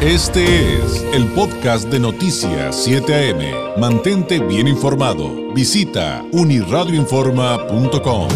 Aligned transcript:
Este 0.00 0.76
es 0.76 1.02
el 1.12 1.26
podcast 1.32 1.88
de 1.88 1.98
Noticias 1.98 2.84
7 2.84 3.32
AM. 3.32 3.80
Mantente 3.80 4.38
bien 4.38 4.68
informado. 4.68 5.52
Visita 5.52 6.24
uniradioinforma.com. 6.30 8.28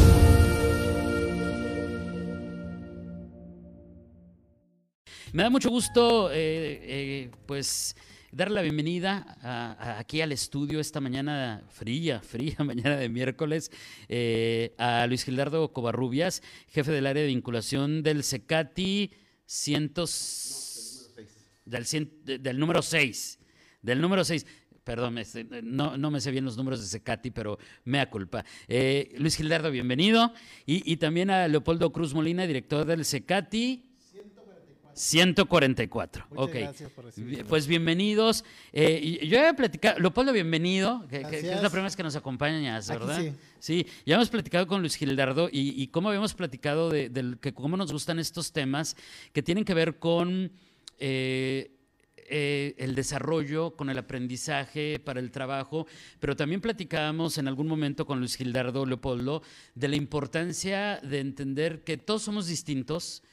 Me 5.32 5.44
da 5.44 5.50
mucho 5.50 5.70
gusto, 5.70 6.32
eh, 6.32 6.80
eh, 6.82 7.30
pues, 7.46 7.94
darle 8.32 8.56
la 8.56 8.62
bienvenida 8.62 9.38
aquí 9.98 10.20
al 10.20 10.32
estudio 10.32 10.80
esta 10.80 11.00
mañana 11.00 11.62
fría, 11.68 12.22
fría 12.22 12.56
mañana 12.64 12.96
de 12.96 13.08
miércoles, 13.08 13.70
eh, 14.08 14.74
a 14.78 15.06
Luis 15.06 15.22
Gildardo 15.22 15.72
Covarrubias, 15.72 16.42
jefe 16.66 16.90
del 16.90 17.06
área 17.06 17.22
de 17.22 17.28
vinculación 17.28 18.02
del 18.02 18.24
CECATI 18.24 19.12
100, 19.46 19.92
del, 21.72 21.84
cien- 21.86 22.10
de- 22.24 22.38
del 22.38 22.58
número 22.58 22.82
6, 22.82 23.38
del 23.82 24.00
número 24.00 24.24
6. 24.24 24.46
Perdón, 24.84 25.16
este, 25.18 25.44
no, 25.62 25.96
no 25.96 26.10
me 26.10 26.20
sé 26.20 26.30
bien 26.32 26.44
los 26.44 26.56
números 26.56 26.80
de 26.80 26.86
Secati, 26.86 27.30
pero 27.30 27.56
mea 27.84 28.10
culpa. 28.10 28.44
Eh, 28.68 29.14
Luis 29.18 29.36
Gildardo, 29.36 29.70
bienvenido. 29.70 30.32
Y, 30.66 30.90
y 30.92 30.96
también 30.96 31.30
a 31.30 31.46
Leopoldo 31.46 31.92
Cruz 31.92 32.14
Molina, 32.14 32.46
director 32.46 32.84
del 32.84 33.04
Secati. 33.04 33.88
144. 34.94 36.26
Muchas 36.30 36.44
ok. 36.44 36.52
gracias 36.54 36.90
por 36.90 37.04
Pues 37.48 37.66
bienvenidos. 37.66 38.44
Eh, 38.72 39.26
yo 39.26 39.38
he 39.38 39.54
platicado, 39.54 39.98
Leopoldo, 39.98 40.32
bienvenido, 40.34 41.06
que, 41.08 41.20
es 41.22 41.62
la 41.62 41.70
primera 41.70 41.84
vez 41.84 41.96
que 41.96 42.02
nos 42.02 42.14
acompañas, 42.16 42.90
Aquí 42.90 42.98
¿verdad? 42.98 43.20
sí. 43.20 43.32
Sí, 43.58 43.86
ya 44.04 44.16
hemos 44.16 44.28
platicado 44.28 44.66
con 44.66 44.80
Luis 44.80 44.96
Gildardo 44.96 45.48
y, 45.50 45.80
y 45.82 45.86
cómo 45.88 46.08
habíamos 46.08 46.34
platicado 46.34 46.90
de, 46.90 47.10
que 47.40 47.54
cómo 47.54 47.76
nos 47.78 47.90
gustan 47.92 48.18
estos 48.18 48.52
temas 48.52 48.96
que 49.32 49.42
tienen 49.42 49.64
que 49.64 49.72
ver 49.72 49.98
con 49.98 50.52
eh, 51.04 51.72
eh, 52.16 52.76
el 52.78 52.94
desarrollo, 52.94 53.74
con 53.74 53.90
el 53.90 53.98
aprendizaje 53.98 55.00
para 55.00 55.18
el 55.18 55.32
trabajo, 55.32 55.88
pero 56.20 56.36
también 56.36 56.60
platicábamos 56.60 57.38
en 57.38 57.48
algún 57.48 57.66
momento 57.66 58.06
con 58.06 58.20
Luis 58.20 58.36
Gildardo 58.36 58.86
Leopoldo 58.86 59.42
de 59.74 59.88
la 59.88 59.96
importancia 59.96 61.00
de 61.02 61.18
entender 61.18 61.82
que 61.82 61.96
todos 61.96 62.22
somos 62.22 62.46
distintos, 62.46 63.24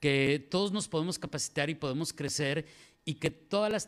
que 0.00 0.44
todos 0.50 0.72
nos 0.72 0.88
podemos 0.88 1.18
capacitar 1.18 1.68
y 1.68 1.74
podemos 1.74 2.14
crecer 2.14 2.64
y 3.04 3.16
que 3.16 3.30
todas 3.30 3.70
las 3.70 3.86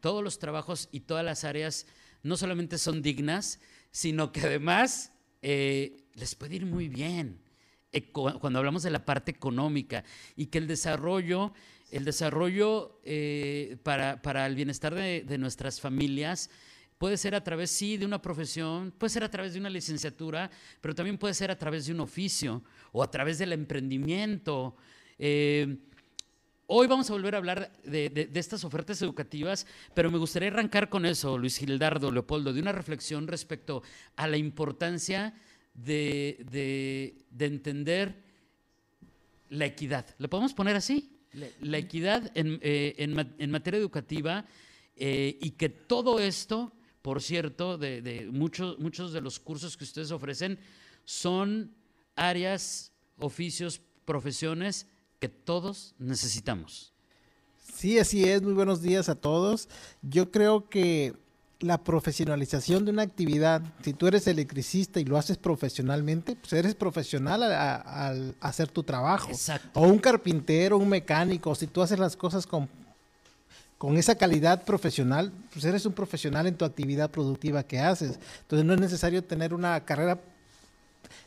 todos 0.00 0.24
los 0.24 0.40
trabajos 0.40 0.88
y 0.90 1.00
todas 1.00 1.24
las 1.24 1.44
áreas 1.44 1.86
no 2.24 2.36
solamente 2.36 2.76
son 2.76 3.02
dignas, 3.02 3.60
sino 3.92 4.32
que 4.32 4.40
además 4.40 5.12
eh, 5.42 6.08
les 6.14 6.34
puede 6.34 6.56
ir 6.56 6.66
muy 6.66 6.88
bien 6.88 7.38
cuando 8.12 8.58
hablamos 8.58 8.82
de 8.82 8.90
la 8.90 9.04
parte 9.04 9.30
económica 9.30 10.04
y 10.36 10.46
que 10.46 10.58
el 10.58 10.66
desarrollo, 10.66 11.52
el 11.90 12.04
desarrollo 12.04 13.00
eh, 13.04 13.76
para, 13.82 14.22
para 14.22 14.46
el 14.46 14.54
bienestar 14.54 14.94
de, 14.94 15.22
de 15.26 15.38
nuestras 15.38 15.80
familias 15.80 16.50
puede 16.98 17.16
ser 17.16 17.34
a 17.34 17.42
través, 17.42 17.70
sí, 17.70 17.96
de 17.96 18.04
una 18.06 18.20
profesión, 18.20 18.92
puede 18.96 19.10
ser 19.10 19.24
a 19.24 19.30
través 19.30 19.54
de 19.54 19.58
una 19.60 19.70
licenciatura, 19.70 20.50
pero 20.80 20.94
también 20.94 21.16
puede 21.18 21.34
ser 21.34 21.50
a 21.50 21.58
través 21.58 21.86
de 21.86 21.92
un 21.92 22.00
oficio 22.00 22.62
o 22.92 23.02
a 23.02 23.10
través 23.10 23.38
del 23.38 23.52
emprendimiento. 23.52 24.76
Eh, 25.18 25.78
Hoy 26.72 26.86
vamos 26.86 27.10
a 27.10 27.14
volver 27.14 27.34
a 27.34 27.38
hablar 27.38 27.72
de, 27.82 28.10
de- 28.10 28.26
de 28.26 28.38
estas 28.38 28.62
ofertas 28.62 29.02
educativas, 29.02 29.66
pero 29.92 30.08
me 30.08 30.18
gustaría 30.18 30.50
arrancar 30.50 30.88
con 30.88 31.04
eso, 31.04 31.36
Luis 31.36 31.58
Gildardo, 31.58 32.12
Leopoldo, 32.12 32.52
de 32.52 32.60
una 32.60 32.70
reflexión 32.70 33.26
respecto 33.26 33.82
a 34.14 34.28
la 34.28 34.36
importancia 34.36 35.34
de, 35.84 36.44
de- 36.50 37.14
de 37.30 37.46
entender 37.46 38.14
la 39.48 39.66
equidad. 39.66 40.06
¿Le 40.18 40.28
podemos 40.28 40.54
poner 40.54 40.76
así? 40.76 41.10
La, 41.32 41.46
la 41.60 41.78
equidad 41.78 42.30
en, 42.34 42.58
eh, 42.62 42.94
en 42.98 43.34
en 43.38 43.50
materia 43.50 43.78
educativa 43.78 44.44
eh, 44.96 45.38
y 45.40 45.50
que 45.52 45.68
todo 45.68 46.18
esto, 46.18 46.72
por 47.02 47.22
cierto, 47.22 47.78
de, 47.78 48.02
de 48.02 48.26
muchos, 48.26 48.78
muchos 48.78 49.12
de 49.12 49.20
los 49.20 49.38
cursos 49.38 49.76
que 49.76 49.84
ustedes 49.84 50.10
ofrecen 50.10 50.58
son 51.04 51.72
áreas, 52.16 52.92
oficios, 53.18 53.80
profesiones 54.04 54.86
que 55.20 55.28
todos 55.28 55.94
necesitamos. 55.98 56.92
Sí, 57.74 57.98
así 57.98 58.24
es. 58.24 58.42
Muy 58.42 58.52
buenos 58.52 58.82
días 58.82 59.08
a 59.08 59.14
todos. 59.14 59.68
Yo 60.02 60.30
creo 60.30 60.68
que 60.68 61.14
la 61.60 61.78
profesionalización 61.78 62.84
de 62.84 62.90
una 62.90 63.02
actividad, 63.02 63.62
si 63.82 63.92
tú 63.92 64.06
eres 64.06 64.26
electricista 64.26 64.98
y 64.98 65.04
lo 65.04 65.18
haces 65.18 65.36
profesionalmente, 65.36 66.34
pues 66.36 66.52
eres 66.54 66.74
profesional 66.74 67.42
al 67.42 68.34
hacer 68.40 68.68
tu 68.68 68.82
trabajo. 68.82 69.30
Exacto. 69.30 69.78
O 69.78 69.86
un 69.86 69.98
carpintero, 69.98 70.78
un 70.78 70.88
mecánico, 70.88 71.54
si 71.54 71.66
tú 71.66 71.82
haces 71.82 71.98
las 71.98 72.16
cosas 72.16 72.46
con, 72.46 72.68
con 73.76 73.98
esa 73.98 74.14
calidad 74.14 74.64
profesional, 74.64 75.32
pues 75.52 75.64
eres 75.64 75.84
un 75.84 75.92
profesional 75.92 76.46
en 76.46 76.56
tu 76.56 76.64
actividad 76.64 77.10
productiva 77.10 77.62
que 77.62 77.78
haces. 77.78 78.18
Entonces 78.42 78.64
no 78.64 78.72
es 78.72 78.80
necesario 78.80 79.22
tener 79.22 79.52
una 79.52 79.84
carrera 79.84 80.18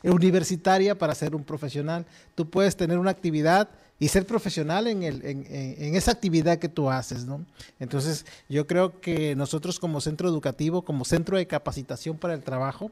universitaria 0.02 0.98
para 0.98 1.14
ser 1.14 1.34
un 1.34 1.44
profesional. 1.44 2.04
Tú 2.34 2.50
puedes 2.50 2.76
tener 2.76 2.98
una 2.98 3.10
actividad 3.10 3.68
y 4.00 4.08
ser 4.08 4.26
profesional 4.26 4.86
en, 4.86 5.02
el, 5.02 5.24
en, 5.24 5.46
en- 5.48 5.94
esa 5.94 6.10
actividad 6.10 6.58
que 6.58 6.68
tú 6.68 6.90
haces, 6.90 7.24
¿no? 7.24 7.44
Entonces, 7.78 8.26
yo 8.48 8.66
creo 8.66 9.00
que 9.00 9.34
nosotros 9.36 9.78
como 9.78 10.00
centro 10.00 10.28
educativo, 10.28 10.82
como 10.82 11.04
centro 11.04 11.36
de 11.36 11.46
capacitación 11.46 12.18
para 12.18 12.34
el 12.34 12.42
trabajo, 12.42 12.90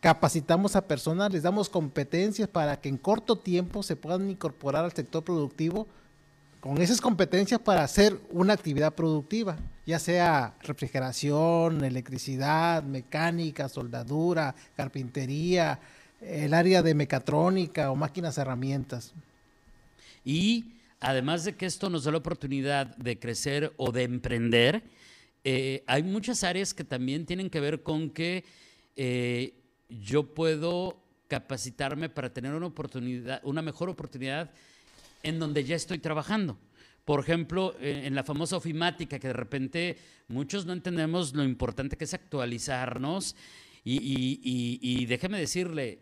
capacitamos 0.00 0.76
a 0.76 0.82
personas, 0.86 1.32
les 1.32 1.42
damos 1.42 1.68
competencias 1.68 2.48
para 2.48 2.80
que 2.80 2.88
en 2.88 2.96
corto 2.96 3.36
tiempo 3.36 3.82
se 3.82 3.96
puedan 3.96 4.30
incorporar 4.30 4.84
al 4.84 4.92
sector 4.92 5.22
productivo 5.22 5.86
con 6.60 6.80
esas 6.80 7.00
competencias 7.00 7.60
para 7.60 7.84
hacer 7.84 8.18
una 8.30 8.52
actividad 8.52 8.92
productiva, 8.94 9.56
ya 9.86 9.98
sea 9.98 10.54
refrigeración, 10.62 11.84
electricidad, 11.84 12.82
mecánica, 12.82 13.68
soldadura, 13.68 14.54
carpintería, 14.76 15.78
el 16.20 16.52
área 16.54 16.82
de 16.82 16.94
mecatrónica 16.94 17.90
o 17.90 17.96
máquinas 17.96 18.38
herramientas. 18.38 19.12
Y 20.28 20.74
además 21.00 21.46
de 21.46 21.56
que 21.56 21.64
esto 21.64 21.88
nos 21.88 22.04
da 22.04 22.12
la 22.12 22.18
oportunidad 22.18 22.94
de 22.98 23.18
crecer 23.18 23.72
o 23.78 23.92
de 23.92 24.02
emprender, 24.02 24.82
eh, 25.42 25.82
hay 25.86 26.02
muchas 26.02 26.44
áreas 26.44 26.74
que 26.74 26.84
también 26.84 27.24
tienen 27.24 27.48
que 27.48 27.60
ver 27.60 27.82
con 27.82 28.10
que 28.10 28.44
eh, 28.94 29.54
yo 29.88 30.34
puedo 30.34 31.02
capacitarme 31.28 32.10
para 32.10 32.30
tener 32.30 32.52
una 32.52 32.66
oportunidad, 32.66 33.40
una 33.42 33.62
mejor 33.62 33.88
oportunidad 33.88 34.50
en 35.22 35.38
donde 35.38 35.64
ya 35.64 35.76
estoy 35.76 35.98
trabajando. 35.98 36.58
Por 37.06 37.20
ejemplo, 37.20 37.74
eh, 37.80 38.02
en 38.04 38.14
la 38.14 38.22
famosa 38.22 38.58
ofimática, 38.58 39.18
que 39.18 39.28
de 39.28 39.32
repente 39.32 39.96
muchos 40.28 40.66
no 40.66 40.74
entendemos 40.74 41.32
lo 41.32 41.42
importante 41.42 41.96
que 41.96 42.04
es 42.04 42.12
actualizarnos. 42.12 43.34
Y, 43.82 45.06
déjeme 45.06 45.38
decirle, 45.38 46.00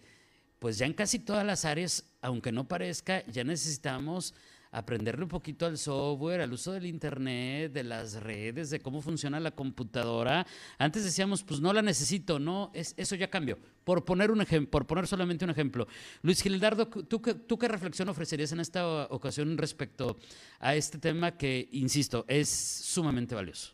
pues 0.59 0.79
ya 0.79 0.87
en 0.87 0.95
casi 0.95 1.19
todas 1.19 1.45
las 1.45 1.65
áreas, 1.65 2.05
aunque 2.21 2.53
no 2.53 2.69
parezca, 2.69 3.25
ya 3.27 3.45
necesitamos 3.45 4.35
aprenderle 4.77 5.23
un 5.23 5.29
poquito 5.31 5.65
al 5.65 5.79
software, 5.79 6.43
al 6.43 6.53
uso 6.53 6.73
del 6.73 6.85
internet, 6.85 7.73
de 7.73 7.83
las 7.83 8.23
redes, 8.23 8.69
de 8.69 8.81
cómo 8.81 9.01
funciona 9.01 9.41
la 9.41 9.53
computadora. 9.53 10.47
Antes 10.77 11.05
decíamos, 11.05 11.43
pues 11.43 11.61
no 11.61 11.73
la 11.73 11.81
necesito, 11.81 12.39
no, 12.39 12.71
es, 12.75 12.93
eso 12.99 13.15
ya 13.15 13.31
cambió. 13.31 13.59
Por 13.85 14.05
poner 14.05 14.31
un 14.31 14.43
ejemplo, 14.43 14.71
por 14.71 14.87
poner 14.87 15.07
solamente 15.07 15.45
un 15.47 15.51
ejemplo. 15.51 15.87
Luis 16.21 16.43
Gildardo, 16.43 16.89
¿tú, 16.89 17.21
¿tú 17.21 17.59
qué 17.59 17.69
reflexión 17.69 18.09
ofrecerías 18.11 18.53
en 18.53 18.61
esta 18.61 19.07
ocasión 19.07 19.57
respecto 19.57 20.19
a 20.59 20.75
este 20.75 20.99
tema 20.99 21.39
que, 21.39 21.69
insisto, 21.73 22.27
es 22.29 22.49
sumamente 22.49 23.35
valioso? 23.35 23.73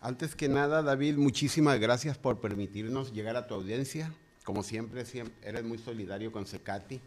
Antes 0.00 0.34
que 0.34 0.48
nada, 0.48 0.82
David, 0.82 1.16
muchísimas 1.16 1.78
gracias 1.78 2.18
por 2.18 2.40
permitirnos 2.40 3.12
llegar 3.12 3.36
a 3.36 3.46
tu 3.46 3.54
audiencia. 3.54 4.12
Como 4.48 4.62
siempre, 4.62 5.04
siempre 5.04 5.34
eres 5.46 5.62
muy 5.62 5.76
solidario 5.76 6.32
con 6.32 6.46
Secati 6.46 6.98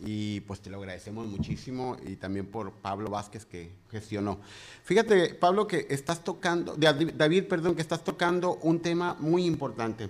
y 0.00 0.40
pues 0.40 0.60
te 0.60 0.70
lo 0.70 0.78
agradecemos 0.78 1.26
muchísimo 1.26 1.98
y 2.06 2.16
también 2.16 2.46
por 2.46 2.72
Pablo 2.72 3.10
Vázquez 3.10 3.44
que 3.44 3.70
gestionó. 3.90 4.40
Fíjate, 4.82 5.34
Pablo, 5.34 5.66
que 5.66 5.88
estás 5.90 6.24
tocando, 6.24 6.74
David, 6.74 7.44
perdón, 7.48 7.74
que 7.74 7.82
estás 7.82 8.02
tocando 8.02 8.54
un 8.62 8.80
tema 8.80 9.14
muy 9.20 9.44
importante. 9.44 10.08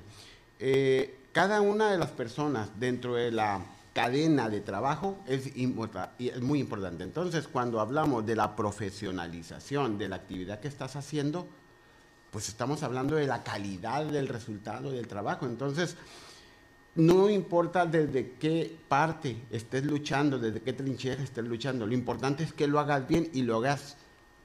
Eh, 0.61 1.23
cada 1.33 1.61
una 1.61 1.91
de 1.91 1.99
las 1.99 2.11
personas 2.11 2.71
dentro 2.79 3.17
de 3.17 3.33
la 3.33 3.67
cadena 3.93 4.49
de 4.49 4.61
trabajo 4.61 5.19
es, 5.27 5.47
es 5.57 6.41
muy 6.41 6.61
importante. 6.61 7.03
Entonces, 7.03 7.49
cuando 7.49 7.81
hablamos 7.81 8.25
de 8.25 8.37
la 8.37 8.55
profesionalización 8.55 9.99
de 9.99 10.09
la 10.09 10.15
actividad 10.15 10.61
que 10.61 10.69
estás 10.69 10.95
haciendo, 10.95 11.49
pues 12.31 12.49
estamos 12.49 12.85
hablando 12.85 13.17
de 13.17 13.27
la 13.27 13.43
calidad 13.43 14.05
del 14.05 14.29
resultado 14.29 14.93
del 14.93 15.09
trabajo. 15.09 15.47
Entonces, 15.47 15.97
no 16.97 17.29
importa 17.29 17.85
desde 17.85 18.33
qué 18.41 18.75
parte 18.89 19.37
estés 19.51 19.85
luchando, 19.85 20.39
desde 20.39 20.63
qué 20.63 20.73
trinchera 20.73 21.23
estés 21.23 21.45
luchando, 21.45 21.87
lo 21.87 21.95
importante 21.95 22.43
es 22.43 22.53
que 22.53 22.67
lo 22.67 22.81
hagas 22.81 23.07
bien 23.07 23.29
y 23.33 23.43
lo 23.43 23.59
hagas 23.59 23.97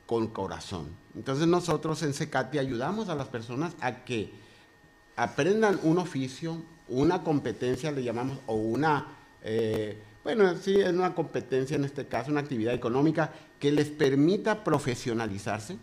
con 0.05 0.27
corazón. 0.27 0.89
Entonces 1.15 1.47
nosotros 1.47 2.03
en 2.03 2.13
Secati 2.13 2.59
ayudamos 2.59 3.07
a 3.07 3.15
las 3.15 3.29
personas 3.29 3.73
a 3.79 4.03
que 4.03 4.31
aprendan 5.15 5.79
un 5.83 5.97
oficio, 5.97 6.61
una 6.89 7.23
competencia, 7.23 7.91
le 7.91 8.03
llamamos, 8.03 8.39
o 8.47 8.55
una, 8.55 9.07
eh, 9.43 9.97
bueno, 10.23 10.53
sí, 10.57 10.75
es 10.75 10.91
una 10.91 11.15
competencia 11.15 11.77
en 11.77 11.85
este 11.85 12.05
caso, 12.07 12.31
una 12.31 12.41
actividad 12.41 12.73
económica 12.73 13.31
que 13.59 13.71
les 13.71 13.89
permita 13.89 14.63
profesionalizarse, 14.63 15.77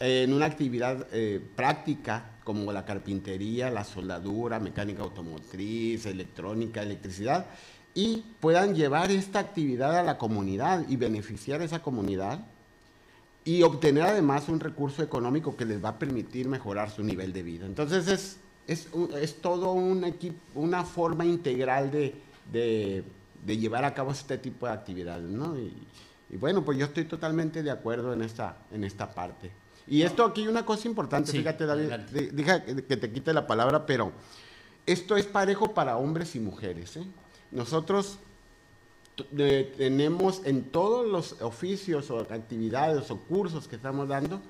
en 0.00 0.32
una 0.32 0.46
actividad 0.46 1.06
eh, 1.12 1.40
práctica 1.54 2.31
como 2.44 2.72
la 2.72 2.84
carpintería, 2.84 3.70
la 3.70 3.84
soldadura, 3.84 4.58
mecánica 4.60 5.02
automotriz, 5.02 6.06
electrónica, 6.06 6.82
electricidad, 6.82 7.46
y 7.94 8.24
puedan 8.40 8.74
llevar 8.74 9.10
esta 9.10 9.38
actividad 9.38 9.98
a 9.98 10.02
la 10.02 10.18
comunidad 10.18 10.84
y 10.88 10.96
beneficiar 10.96 11.60
a 11.60 11.64
esa 11.64 11.82
comunidad 11.82 12.40
y 13.44 13.62
obtener 13.62 14.04
además 14.04 14.48
un 14.48 14.60
recurso 14.60 15.02
económico 15.02 15.56
que 15.56 15.64
les 15.64 15.84
va 15.84 15.90
a 15.90 15.98
permitir 15.98 16.48
mejorar 16.48 16.90
su 16.90 17.02
nivel 17.02 17.32
de 17.32 17.42
vida. 17.42 17.66
Entonces 17.66 18.08
es, 18.08 18.38
es, 18.66 18.88
es 19.20 19.40
todo 19.40 19.72
un 19.72 20.04
equipo, 20.04 20.38
una 20.54 20.84
forma 20.84 21.24
integral 21.24 21.90
de, 21.90 22.14
de, 22.52 23.04
de, 23.44 23.58
llevar 23.58 23.84
a 23.84 23.94
cabo 23.94 24.12
este 24.12 24.38
tipo 24.38 24.66
de 24.66 24.72
actividades. 24.72 25.28
¿no? 25.28 25.58
Y, 25.58 25.72
y, 26.30 26.36
bueno, 26.36 26.64
pues 26.64 26.78
yo 26.78 26.86
estoy 26.86 27.04
totalmente 27.04 27.62
de 27.62 27.70
acuerdo 27.70 28.12
en 28.12 28.22
esta, 28.22 28.56
en 28.72 28.84
esta 28.84 29.12
parte. 29.12 29.50
Y 29.86 30.02
esto 30.02 30.24
aquí 30.24 30.46
una 30.46 30.64
cosa 30.64 30.88
importante, 30.88 31.30
sí, 31.30 31.38
fíjate 31.38 31.66
David, 31.66 31.92
deja 32.32 32.64
que 32.64 32.96
te 32.96 33.12
quite 33.12 33.32
la 33.32 33.46
palabra, 33.46 33.84
pero 33.84 34.12
esto 34.86 35.16
es 35.16 35.26
parejo 35.26 35.74
para 35.74 35.96
hombres 35.96 36.34
y 36.36 36.40
mujeres. 36.40 36.96
¿eh? 36.96 37.04
Nosotros 37.50 38.18
tenemos 39.76 40.42
en 40.44 40.64
todos 40.64 41.06
los 41.06 41.42
oficios 41.42 42.10
o 42.10 42.20
actividades 42.20 43.10
o 43.10 43.18
cursos 43.18 43.68
que 43.68 43.76
estamos 43.76 44.08
dando, 44.08 44.40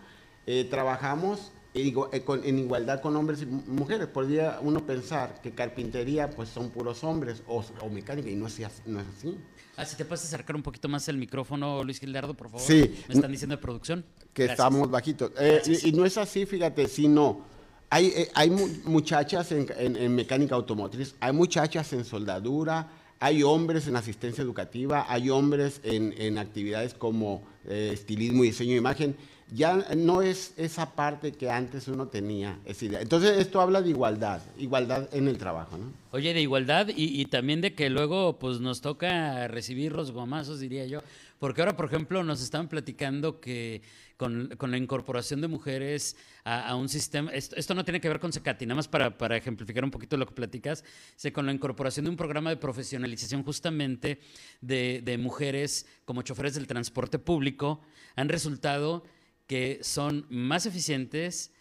eh, 0.46 0.66
trabajamos 0.70 1.52
en, 1.74 1.96
eh, 2.12 2.24
en, 2.44 2.58
igualdad 2.58 3.00
con 3.00 3.16
hombres 3.16 3.42
y 3.42 3.46
mujeres. 3.46 4.06
Podría 4.08 4.58
uno 4.60 4.84
pensar 4.86 5.40
que 5.42 5.52
carpintería 5.52 6.30
pues 6.30 6.48
son 6.48 6.70
puros 6.70 7.02
hombres 7.04 7.42
o, 7.46 7.64
o 7.80 7.88
mecánica 7.88 8.28
y 8.30 8.36
no 8.36 8.46
es, 8.46 8.60
no 8.86 9.00
es 9.00 9.06
así. 9.18 9.36
Ah, 9.76 9.84
si 9.84 9.96
te 9.96 10.04
puedes 10.04 10.24
acercar 10.24 10.54
un 10.54 10.62
poquito 10.62 10.88
más 10.88 11.08
el 11.08 11.16
micrófono, 11.16 11.82
Luis 11.82 11.98
Gildardo, 11.98 12.34
por 12.34 12.48
favor. 12.50 12.66
Sí. 12.66 12.94
Me 13.08 13.14
están 13.14 13.32
diciendo 13.32 13.56
de 13.56 13.62
producción. 13.62 14.04
Que 14.34 14.44
Gracias. 14.44 14.58
estamos 14.58 14.90
bajitos. 14.90 15.32
Eh, 15.38 15.62
y, 15.66 15.88
y, 15.88 15.92
no 15.92 16.04
es 16.04 16.18
así, 16.18 16.44
fíjate, 16.44 16.88
sino 16.88 17.44
hay, 17.88 18.06
eh, 18.06 18.28
hay 18.34 18.50
muchachas 18.84 19.52
en, 19.52 19.66
en, 19.76 19.96
en 19.96 20.14
mecánica 20.14 20.54
automotriz, 20.54 21.14
hay 21.20 21.32
muchachas 21.32 21.92
en 21.92 22.04
soldadura, 22.04 22.88
hay 23.22 23.44
hombres 23.44 23.86
en 23.86 23.94
asistencia 23.94 24.42
educativa, 24.42 25.06
hay 25.08 25.30
hombres 25.30 25.80
en, 25.84 26.12
en 26.18 26.38
actividades 26.38 26.92
como 26.92 27.44
eh, 27.66 27.90
estilismo 27.92 28.42
y 28.42 28.48
diseño 28.48 28.72
de 28.72 28.78
imagen. 28.78 29.16
Ya 29.54 29.76
no 29.96 30.22
es 30.22 30.54
esa 30.56 30.94
parte 30.94 31.32
que 31.32 31.50
antes 31.50 31.88
uno 31.88 32.08
tenía. 32.08 32.58
Idea. 32.80 33.00
Entonces, 33.00 33.38
esto 33.38 33.60
habla 33.60 33.82
de 33.82 33.90
igualdad, 33.90 34.40
igualdad 34.58 35.08
en 35.12 35.28
el 35.28 35.38
trabajo. 35.38 35.76
¿no? 35.76 35.92
Oye, 36.10 36.32
de 36.32 36.40
igualdad 36.40 36.88
y, 36.94 37.24
también 37.26 37.60
de 37.60 37.74
que 37.74 37.90
luego 37.90 38.38
pues, 38.38 38.60
nos 38.60 38.80
toca 38.80 39.48
recibir 39.48 39.92
los 39.92 40.10
gomazos, 40.10 40.60
diría 40.60 40.86
yo. 40.86 41.02
Porque 41.38 41.60
ahora, 41.60 41.76
por 41.76 41.86
ejemplo, 41.86 42.22
nos 42.22 42.40
estaban 42.40 42.68
platicando 42.68 43.40
que 43.40 43.82
con, 44.16 44.54
con 44.56 44.70
la 44.70 44.76
incorporación 44.76 45.40
de 45.40 45.48
mujeres 45.48 46.16
a, 46.44 46.76
un 46.76 46.88
sistema, 46.88 47.32
esto, 47.32 47.74
no 47.74 47.84
tiene 47.84 48.00
que 48.00 48.08
ver 48.08 48.20
con 48.20 48.32
Secati, 48.32 48.66
nada 48.66 48.76
más 48.76 48.86
para, 48.86 49.18
para, 49.18 49.36
ejemplificar 49.36 49.82
un 49.82 49.90
poquito 49.90 50.16
lo 50.16 50.26
que 50.26 50.34
platicas, 50.34 50.84
con 51.32 51.46
la 51.46 51.52
incorporación 51.52 52.04
de 52.04 52.10
un 52.10 52.16
programa 52.16 52.50
de 52.50 52.56
profesionalización 52.56 53.42
justamente 53.42 54.20
de, 54.60 55.02
de 55.04 55.18
mujeres 55.18 55.86
como 56.04 56.22
choferes 56.22 56.54
del 56.54 56.68
transporte 56.68 57.18
público, 57.18 57.80
han 58.14 58.28
resultado 58.28 59.02
que 59.46 59.80
son 59.82 60.26
más 60.28 60.66
eficientes, 60.66 61.52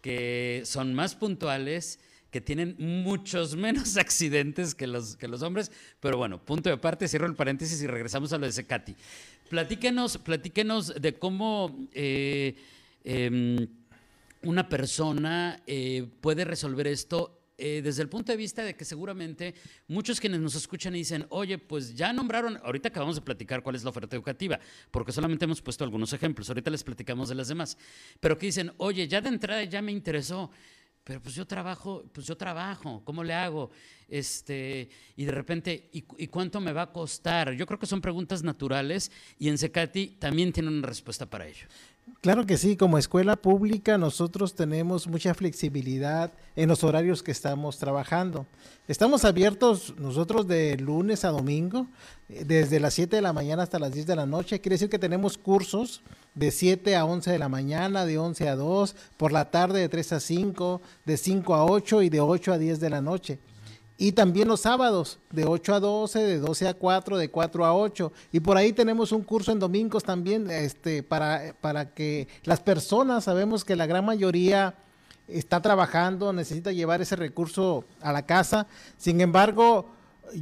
que 0.00 0.62
son 0.64 0.94
más 0.94 1.14
puntuales, 1.14 1.98
que 2.30 2.40
tienen 2.40 2.76
muchos 2.78 3.56
menos 3.56 3.96
accidentes 3.96 4.74
que 4.74 4.86
los, 4.86 5.16
que 5.16 5.28
los 5.28 5.42
hombres. 5.42 5.70
Pero 6.00 6.16
bueno, 6.16 6.44
punto 6.44 6.70
de 6.70 6.76
parte, 6.76 7.08
cierro 7.08 7.26
el 7.26 7.34
paréntesis 7.34 7.82
y 7.82 7.86
regresamos 7.86 8.32
a 8.32 8.38
lo 8.38 8.46
de 8.46 8.52
Secati. 8.52 8.94
Platíquenos, 9.48 10.18
platíquenos 10.18 10.94
de 11.00 11.18
cómo 11.18 11.88
eh, 11.92 12.54
eh, 13.04 13.68
una 14.42 14.68
persona 14.68 15.60
eh, 15.66 16.06
puede 16.20 16.44
resolver 16.44 16.86
esto 16.86 17.39
eh, 17.60 17.82
desde 17.82 18.02
el 18.02 18.08
punto 18.08 18.32
de 18.32 18.38
vista 18.38 18.64
de 18.64 18.74
que 18.74 18.86
seguramente 18.86 19.54
muchos 19.86 20.18
quienes 20.18 20.40
nos 20.40 20.54
escuchan 20.54 20.94
y 20.94 20.98
dicen, 20.98 21.26
oye, 21.28 21.58
pues 21.58 21.94
ya 21.94 22.10
nombraron, 22.10 22.58
ahorita 22.64 22.88
acabamos 22.88 23.16
de 23.16 23.20
platicar 23.20 23.62
cuál 23.62 23.76
es 23.76 23.84
la 23.84 23.90
oferta 23.90 24.16
educativa, 24.16 24.58
porque 24.90 25.12
solamente 25.12 25.44
hemos 25.44 25.60
puesto 25.60 25.84
algunos 25.84 26.12
ejemplos, 26.14 26.48
ahorita 26.48 26.70
les 26.70 26.82
platicamos 26.82 27.28
de 27.28 27.34
las 27.34 27.48
demás, 27.48 27.76
pero 28.18 28.38
que 28.38 28.46
dicen, 28.46 28.72
oye, 28.78 29.06
ya 29.06 29.20
de 29.20 29.28
entrada 29.28 29.62
ya 29.64 29.82
me 29.82 29.92
interesó, 29.92 30.50
pero 31.04 31.20
pues 31.20 31.34
yo 31.34 31.46
trabajo, 31.46 32.04
pues 32.12 32.26
yo 32.26 32.36
trabajo, 32.36 33.02
¿cómo 33.04 33.22
le 33.22 33.34
hago? 33.34 33.70
Este, 34.08 34.88
y 35.16 35.24
de 35.24 35.32
repente, 35.32 35.90
¿y, 35.92 36.04
¿y, 36.16 36.28
cuánto 36.28 36.60
me 36.60 36.72
va 36.72 36.82
a 36.82 36.92
costar? 36.92 37.52
Yo 37.52 37.66
creo 37.66 37.78
que 37.78 37.86
son 37.86 38.00
preguntas 38.00 38.42
naturales 38.42 39.12
y 39.38 39.48
en 39.48 39.58
Secati 39.58 40.16
también 40.18 40.52
tienen 40.52 40.74
una 40.74 40.86
respuesta 40.88 41.28
para 41.28 41.46
ello. 41.46 41.66
Claro 42.20 42.44
que 42.44 42.58
sí, 42.58 42.76
como 42.76 42.98
escuela 42.98 43.36
pública 43.36 43.96
nosotros 43.96 44.54
tenemos 44.54 45.06
mucha 45.06 45.32
flexibilidad 45.32 46.32
en 46.54 46.68
los 46.68 46.84
horarios 46.84 47.22
que 47.22 47.30
estamos 47.30 47.78
trabajando. 47.78 48.46
Estamos 48.88 49.24
abiertos 49.24 49.94
nosotros 49.98 50.46
de 50.46 50.76
lunes 50.76 51.24
a 51.24 51.30
domingo, 51.30 51.86
desde 52.28 52.78
las 52.78 52.94
7 52.94 53.16
de 53.16 53.22
la 53.22 53.32
mañana 53.32 53.62
hasta 53.62 53.78
las 53.78 53.92
10 53.92 54.06
de 54.06 54.16
la 54.16 54.26
noche. 54.26 54.60
Quiere 54.60 54.74
decir 54.74 54.90
que 54.90 54.98
tenemos 54.98 55.38
cursos 55.38 56.02
de 56.34 56.50
7 56.50 56.94
a 56.96 57.04
11 57.04 57.30
de 57.30 57.38
la 57.38 57.48
mañana, 57.48 58.04
de 58.04 58.18
11 58.18 58.48
a 58.48 58.56
2, 58.56 58.96
por 59.16 59.32
la 59.32 59.50
tarde 59.50 59.80
de 59.80 59.88
3 59.88 60.12
a 60.12 60.20
5, 60.20 60.82
de 61.06 61.16
5 61.16 61.54
a 61.54 61.64
8 61.64 62.02
y 62.02 62.10
de 62.10 62.20
8 62.20 62.52
a 62.52 62.58
10 62.58 62.80
de 62.80 62.90
la 62.90 63.00
noche. 63.00 63.38
Y 64.02 64.12
también 64.12 64.48
los 64.48 64.62
sábados, 64.62 65.18
de 65.30 65.44
8 65.44 65.74
a 65.74 65.80
12, 65.80 66.20
de 66.20 66.38
12 66.38 66.68
a 66.68 66.72
4, 66.72 67.18
de 67.18 67.30
4 67.30 67.66
a 67.66 67.74
8. 67.74 68.10
Y 68.32 68.40
por 68.40 68.56
ahí 68.56 68.72
tenemos 68.72 69.12
un 69.12 69.22
curso 69.22 69.52
en 69.52 69.58
domingos 69.58 70.04
también 70.04 70.50
este, 70.50 71.02
para, 71.02 71.54
para 71.60 71.90
que 71.92 72.26
las 72.44 72.60
personas, 72.60 73.24
sabemos 73.24 73.62
que 73.62 73.76
la 73.76 73.84
gran 73.84 74.06
mayoría 74.06 74.74
está 75.28 75.60
trabajando, 75.60 76.32
necesita 76.32 76.72
llevar 76.72 77.02
ese 77.02 77.14
recurso 77.14 77.84
a 78.00 78.10
la 78.10 78.24
casa. 78.24 78.66
Sin 78.96 79.20
embargo, 79.20 79.90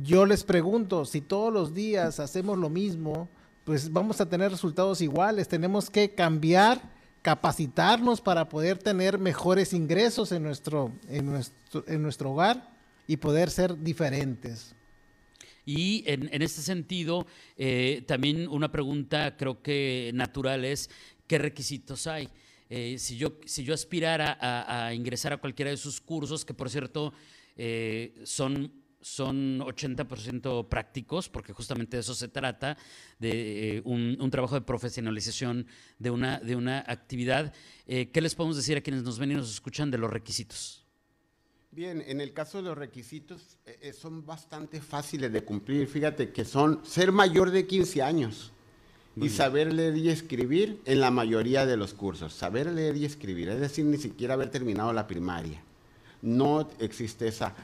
yo 0.05 0.25
les 0.25 0.45
pregunto, 0.45 1.05
si 1.05 1.21
todos 1.21 1.53
los 1.53 1.75
días 1.75 2.21
hacemos 2.21 2.59
lo 2.59 2.71
mismo, 2.71 3.29
pues 3.65 3.93
vamos 3.93 4.21
a 4.21 4.29
tener 4.29 4.53
resultados 4.53 5.01
iguales. 5.01 5.49
Tenemos 5.49 5.91
que 5.91 6.15
cambiar, 6.15 6.81
capacitarnos 7.23 8.21
para 8.21 8.49
poder 8.49 8.79
tener 8.79 9.19
mejores 9.19 9.73
ingresos 9.73 10.31
en 10.31 10.45
nuestro, 10.45 10.93
en 11.09 11.27
nuestro, 11.27 11.83
en 11.89 12.03
nuestro 12.03 12.31
hogar 12.31 12.78
y 13.09 13.17
poder 13.17 13.51
ser 13.51 13.77
diferentes. 13.83 14.77
Y 15.65 16.05
en, 16.07 16.33
en 16.33 16.43
este 16.43 16.63
sentido, 16.63 17.27
eh, 17.57 18.05
también 18.07 18.47
una 18.49 18.71
pregunta 18.71 19.37
creo 19.37 19.61
que 19.63 20.13
natural 20.15 20.65
es, 20.65 20.89
¿qué 21.27 21.39
requisitos 21.39 22.07
hay? 22.07 22.29
Eh, 22.71 22.97
si, 22.99 23.17
yo, 23.17 23.39
si 23.45 23.65
yo 23.65 23.75
aspirara 23.75 24.39
a, 24.41 24.95
ingresar 24.95 25.33
a 25.33 25.39
cualquiera 25.39 25.71
de 25.71 25.77
sus 25.77 26.01
cursos, 26.01 26.45
que 26.45 26.55
por 26.55 26.71
cierto 26.71 27.13
eh, 27.57 28.15
son, 28.25 28.73
son 29.01 29.61
80% 29.61 30.69
prácticos, 30.69 31.29
porque 31.29 31.53
justamente 31.53 31.97
de 31.97 32.01
eso 32.01 32.15
se 32.15 32.29
trata, 32.29 32.77
de 33.19 33.83
un, 33.85 34.19
un 34.21 34.31
trabajo 34.31 34.55
de 34.55 34.63
profesionalización 34.63 35.67
de 35.99 36.11
una, 36.11 36.41
de 36.41 36.57
una 36.57 36.79
actividad, 36.87 37.53
¿qué 37.87 38.21
les 38.21 38.35
podemos 38.35 38.57
decir 38.57 38.77
a 38.77 38.81
quienes 38.83 39.03
nos 39.03 39.19
ven 39.19 39.33
y 39.33 39.35
nos 39.35 39.51
escuchan 39.51 39.91
de 39.91 39.99
los 39.99 40.11
requisitos? 40.11 40.88
Bien, 41.79 42.03
en 42.09 42.21
el 42.21 42.33
caso 42.33 42.59
de 42.59 42.65
los 42.65 42.77
requisitos 42.77 43.57
eh, 43.65 43.93
son 43.93 44.27
bastante 44.27 44.81
fáciles 44.81 45.33
de 45.33 45.45
cumplir. 45.45 45.87
Fíjate 45.87 46.31
que 46.31 46.45
son 46.45 46.81
ser 46.85 47.13
mayor 47.13 47.53
de 47.53 47.69
15 47.69 48.03
años 48.03 48.51
Muy 49.15 49.27
y 49.27 49.29
bien. 49.29 49.37
saber 49.39 49.73
leer 49.73 49.97
y 49.97 50.09
escribir 50.09 50.81
en 50.87 50.99
la 50.99 51.13
mayoría 51.13 51.67
de 51.67 51.77
los 51.77 51.95
cursos. 51.95 52.35
Saber 52.35 52.67
leer 52.67 52.97
y 52.97 53.05
escribir, 53.05 53.51
es 53.51 53.61
decir, 53.61 53.85
ni 53.85 53.97
siquiera 53.97 54.35
haber 54.35 54.51
terminado 54.51 54.93
la 54.93 55.07
primaria. 55.07 55.63
No 56.21 56.69
existe 56.81 57.29
esa 57.29 57.55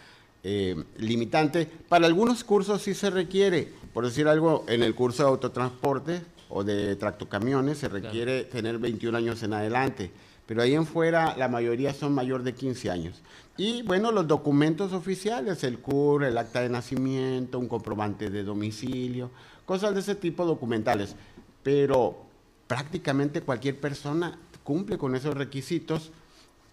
eh, 0.45 0.77
limitante. 0.99 1.67
Para 1.67 2.07
algunos 2.07 2.45
cursos 2.45 2.83
sí 2.83 2.95
se 2.95 3.11
requiere, 3.11 3.69
por 3.93 4.05
decir 4.05 4.29
algo, 4.29 4.65
en 4.69 4.85
el 4.85 4.95
curso 4.95 5.25
de 5.25 5.31
autotransporte 5.31 6.23
o 6.51 6.63
de 6.63 6.95
tractocamiones 6.95 7.79
se 7.79 7.89
requiere 7.89 8.43
claro. 8.43 8.53
tener 8.53 8.79
21 8.79 9.19
años 9.19 9.43
en 9.43 9.55
adelante 9.55 10.13
pero 10.47 10.63
ahí 10.63 10.75
en 10.75 10.87
fuera 10.87 11.37
la 11.37 11.49
mayoría 11.49 11.95
son 11.95 12.15
mayor 12.15 12.43
de 12.43 12.55
15 12.55 12.91
años. 12.91 13.23
Y 13.57 13.83
bueno, 13.83 14.13
los 14.13 14.27
documentos 14.27 14.93
oficiales, 14.93 15.65
el 15.65 15.79
CUR, 15.79 16.25
el 16.25 16.37
acta 16.37 16.61
de 16.61 16.69
nacimiento, 16.69 17.59
un 17.59 17.69
comprobante 17.69 18.31
de 18.31 18.43
domicilio, 18.43 19.31
cosas 19.65 19.95
de 19.95 20.01
ese 20.01 20.15
tipo 20.15 20.45
documentales. 20.45 21.15
Pero 21.63 22.27
prácticamente 22.67 23.43
cualquier 23.43 23.81
persona 23.81 24.39
cumple 24.65 24.99
con 24.99 25.15
esos 25.15 25.35
requisitos 25.35 26.11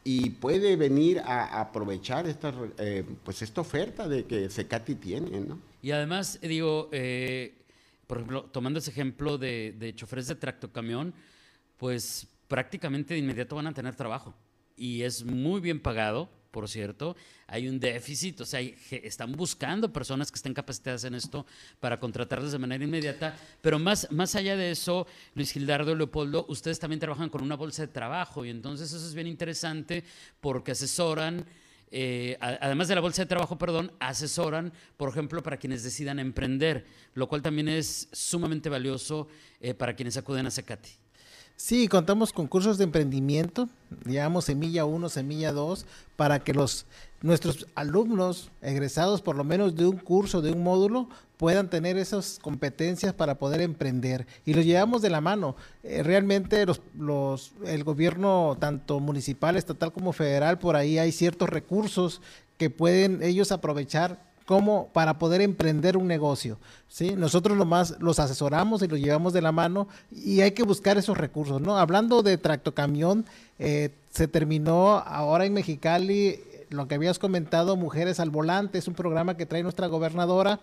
y 0.04 0.32
puede 0.32 0.76
venir 0.76 1.20
a, 1.20 1.62
aprovechar 1.62 2.28
esta, 2.28 2.54
eh, 2.80 3.06
pues 3.24 3.42
esta 3.42 3.62
oferta 3.62 4.08
de 4.08 4.26
que 4.26 4.50
Secati 4.50 4.96
tiene, 4.96 5.40
¿no? 5.40 5.60
Y 5.84 5.92
además, 5.92 6.40
digo, 6.42 6.90
eh, 6.92 7.54
por 8.08 8.18
ejemplo, 8.18 8.44
tomando 8.52 8.80
ese 8.80 8.92
ejemplo 8.92 9.38
de, 9.38 9.76
de 9.78 9.96
choferes 9.96 10.28
de 10.28 10.36
tractocamión, 10.36 11.14
pues 11.78 12.28
prácticamente 12.52 13.14
de 13.14 13.22
inmediato 13.22 13.56
van 13.56 13.68
a 13.68 13.74
tener 13.74 13.96
trabajo. 13.96 14.36
Y 14.76 15.04
es 15.04 15.24
muy 15.24 15.62
bien 15.62 15.80
pagado 15.80 16.30
por 16.52 16.68
cierto, 16.68 17.16
hay 17.48 17.70
un 17.70 17.80
déficit, 17.80 18.42
o 18.42 18.46
sea, 18.46 18.60
están 18.60 19.32
buscando 19.32 19.94
personas 19.94 20.30
que 20.30 20.36
estén 20.36 20.54
capacitadas 20.54 21.06
en 21.06 21.16
esto 21.16 21.46
para 21.80 21.98
contratarlas 21.98 22.52
de 22.52 22.60
manera 22.60 22.84
inmediata, 22.84 23.38
pero 23.62 23.80
más, 23.80 24.12
más 24.12 24.36
allá 24.36 24.58
de 24.58 24.72
eso, 24.72 25.08
Luis 25.34 25.54
Gildardo, 25.54 25.96
Leopoldo, 25.96 26.46
ustedes 26.50 26.78
también 26.78 27.00
trabajan 27.00 27.30
con 27.30 27.42
una 27.42 27.56
bolsa 27.56 27.84
de 27.84 27.88
trabajo. 27.88 28.44
Y 28.44 28.50
entonces 28.50 28.92
eso 28.92 29.08
es 29.08 29.14
bien 29.14 29.28
interesante 29.28 30.04
porque 30.42 30.74
asesoran 30.74 31.46
eh, 31.94 32.38
además 32.40 32.88
de 32.88 32.96
la 32.96 33.02
bolsa 33.02 33.22
de 33.22 33.28
trabajo, 33.28 33.58
perdón, 33.58 33.92
asesoran, 34.00 34.72
por 34.96 35.10
ejemplo, 35.10 35.44
para 35.44 35.58
quienes 35.58 35.84
decidan 35.84 36.20
emprender, 36.20 36.86
lo 37.14 37.28
cual 37.28 37.42
también 37.42 37.68
es 37.68 38.08
sumamente 38.12 38.70
valioso 38.70 39.28
eh, 39.60 39.74
para 39.74 39.94
quienes 39.94 40.16
acuden 40.16 40.48
a 40.48 40.52
Secati. 40.52 40.92
Sí, 41.64 41.88
contamos 41.88 42.34
con 42.34 42.48
cursos 42.48 42.80
de 42.80 42.86
emprendimiento, 42.86 43.70
digamos 44.04 44.46
Semilla 44.46 44.84
1, 44.86 45.10
Semilla 45.10 45.52
2, 45.52 45.86
para 46.16 46.40
que 46.40 46.56
los 46.56 46.88
nuestros 47.22 47.68
alumnos 47.76 48.50
egresados 48.64 49.22
por 49.22 49.36
lo 49.36 49.44
menos 49.44 49.76
de 49.76 49.86
un 49.86 49.98
curso, 49.98 50.42
de 50.42 50.52
un 50.52 50.64
módulo, 50.64 51.08
puedan 51.38 51.70
tener 51.70 51.98
esas 51.98 52.40
competencias 52.42 53.14
para 53.14 53.38
poder 53.38 53.62
emprender. 53.62 54.26
Y 54.44 54.56
los 54.56 54.66
llevamos 54.66 55.04
de 55.04 55.12
la 55.12 55.22
mano. 55.22 55.56
Eh, 55.84 56.02
realmente 56.02 56.66
los, 56.66 56.82
los, 56.98 57.54
el 57.64 57.84
gobierno, 57.84 58.58
tanto 58.60 59.00
municipal, 59.00 59.56
estatal 59.56 59.94
como 59.94 60.14
federal, 60.14 60.58
por 60.58 60.76
ahí 60.76 60.98
hay 60.98 61.12
ciertos 61.12 61.48
recursos 61.48 62.24
que 62.58 62.72
pueden 62.72 63.22
ellos 63.22 63.52
aprovechar 63.52 64.31
como 64.52 64.88
para 64.88 65.18
poder 65.18 65.40
emprender 65.40 65.96
un 65.96 66.08
negocio. 66.08 66.58
¿sí? 66.90 67.16
Nosotros 67.16 67.58
nomás 67.58 67.96
los 68.02 68.20
asesoramos 68.20 68.82
y 68.82 68.88
los 68.90 69.00
llevamos 69.00 69.32
de 69.32 69.42
la 69.42 69.54
mano 69.54 69.88
y 70.12 70.42
hay 70.42 70.52
que 70.52 70.64
buscar 70.64 70.98
esos 70.98 71.18
recursos. 71.18 71.62
¿no? 71.62 71.78
Hablando 71.78 72.22
de 72.22 72.38
tractocamión, 72.38 73.24
eh, 73.60 73.92
se 74.10 74.28
terminó 74.28 74.98
ahora 74.98 75.46
en 75.46 75.54
Mexicali 75.54 76.42
lo 76.70 76.86
que 76.90 76.96
habías 76.96 77.18
comentado, 77.18 77.78
Mujeres 77.78 78.20
al 78.20 78.30
Volante, 78.30 78.78
es 78.78 78.90
un 78.90 78.94
programa 78.94 79.38
que 79.38 79.46
trae 79.46 79.64
nuestra 79.64 79.88
gobernadora. 79.88 80.60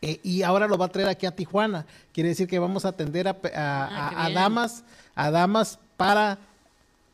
Eh, 0.00 0.20
y 0.22 0.42
ahora 0.42 0.68
lo 0.68 0.78
va 0.78 0.86
a 0.86 0.90
traer 0.90 1.08
aquí 1.08 1.26
a 1.26 1.34
Tijuana. 1.34 1.86
Quiere 2.12 2.28
decir 2.28 2.46
que 2.46 2.60
vamos 2.60 2.84
a 2.84 2.90
atender 2.90 3.26
a, 3.26 3.36
ah, 3.52 4.30
damas, 4.32 4.84
a 5.16 5.32
damas 5.32 5.80
para 5.96 6.38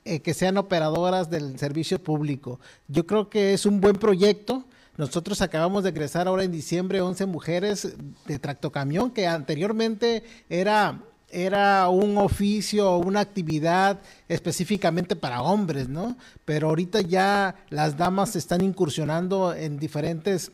eh, 0.05 0.21
que 0.21 0.35
sean 0.35 0.59
operadoras 0.59 1.31
del 1.31 1.59
servicio 1.59 1.99
público. 1.99 2.61
Yo 2.89 3.07
creo 3.07 3.31
que 3.31 3.55
es 3.55 3.65
un 3.65 3.81
buen 3.81 3.97
proyecto. 3.97 4.65
Nosotros 4.97 5.41
acabamos 5.41 5.85
de 5.85 5.91
egresar 5.91 6.29
ahora 6.29 6.45
en 6.45 6.53
diciembre 6.53 7.01
11 7.01 7.27
mujeres 7.27 7.95
de 8.27 8.39
tractocamión, 8.39 9.11
que 9.11 9.27
anteriormente 9.27 10.23
era, 10.51 11.01
era 11.31 11.89
un 11.89 12.19
oficio 12.19 12.91
o 12.91 12.99
una 12.99 13.21
actividad 13.21 14.01
específicamente 14.29 15.17
para 15.17 15.41
hombres, 15.41 15.89
¿no? 15.89 16.17
Pero 16.45 16.69
ahorita 16.69 17.01
ya 17.01 17.57
las 17.71 17.97
damas 17.97 18.37
están 18.37 18.61
incursionando 18.61 19.55
en 19.55 19.79
diferentes 19.79 20.53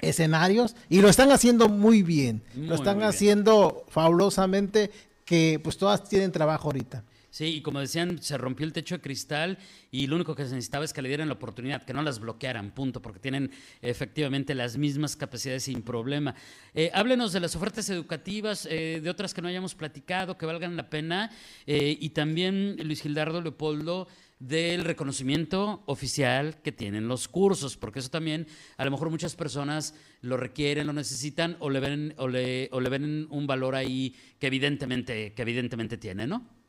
escenarios 0.00 0.74
y 0.88 1.00
lo 1.00 1.08
están 1.08 1.30
haciendo 1.30 1.68
muy 1.68 2.02
bien, 2.02 2.42
lo 2.56 2.74
están 2.74 3.02
haciendo 3.02 3.84
fabulosamente, 3.88 4.90
que 5.26 5.60
pues 5.62 5.76
todas 5.76 6.08
tienen 6.08 6.32
trabajo 6.32 6.68
ahorita. 6.68 7.04
Sí, 7.32 7.46
y 7.46 7.62
como 7.62 7.80
decían, 7.80 8.22
se 8.22 8.36
rompió 8.36 8.66
el 8.66 8.74
techo 8.74 8.96
de 8.96 9.00
cristal 9.00 9.56
y 9.90 10.06
lo 10.06 10.16
único 10.16 10.34
que 10.34 10.44
se 10.44 10.54
necesitaba 10.54 10.84
es 10.84 10.92
que 10.92 11.00
le 11.00 11.08
dieran 11.08 11.28
la 11.28 11.34
oportunidad, 11.34 11.82
que 11.82 11.94
no 11.94 12.02
las 12.02 12.18
bloquearan, 12.18 12.72
punto, 12.72 13.00
porque 13.00 13.20
tienen 13.20 13.50
efectivamente 13.80 14.54
las 14.54 14.76
mismas 14.76 15.16
capacidades 15.16 15.62
sin 15.62 15.80
problema. 15.80 16.34
Eh, 16.74 16.90
háblenos 16.92 17.32
de 17.32 17.40
las 17.40 17.56
ofertas 17.56 17.88
educativas, 17.88 18.68
eh, 18.70 19.00
de 19.02 19.08
otras 19.08 19.32
que 19.32 19.40
no 19.40 19.48
hayamos 19.48 19.74
platicado, 19.74 20.36
que 20.36 20.44
valgan 20.44 20.76
la 20.76 20.90
pena, 20.90 21.30
eh, 21.66 21.96
y 21.98 22.10
también, 22.10 22.76
Luis 22.84 23.00
Gildardo 23.00 23.40
Leopoldo, 23.40 24.08
del 24.38 24.84
reconocimiento 24.84 25.84
oficial 25.86 26.60
que 26.60 26.70
tienen 26.70 27.08
los 27.08 27.28
cursos, 27.28 27.78
porque 27.78 28.00
eso 28.00 28.10
también 28.10 28.46
a 28.76 28.84
lo 28.84 28.90
mejor 28.90 29.08
muchas 29.08 29.36
personas 29.36 29.94
lo 30.20 30.36
requieren, 30.36 30.86
lo 30.86 30.92
necesitan 30.92 31.56
o 31.60 31.70
le 31.70 31.80
ven, 31.80 32.14
o 32.18 32.28
le, 32.28 32.68
o 32.72 32.80
le 32.80 32.90
ven 32.90 33.26
un 33.30 33.46
valor 33.46 33.74
ahí 33.74 34.14
que 34.38 34.48
evidentemente, 34.48 35.32
que 35.32 35.40
evidentemente 35.40 35.96
tiene, 35.96 36.26
¿no? 36.26 36.61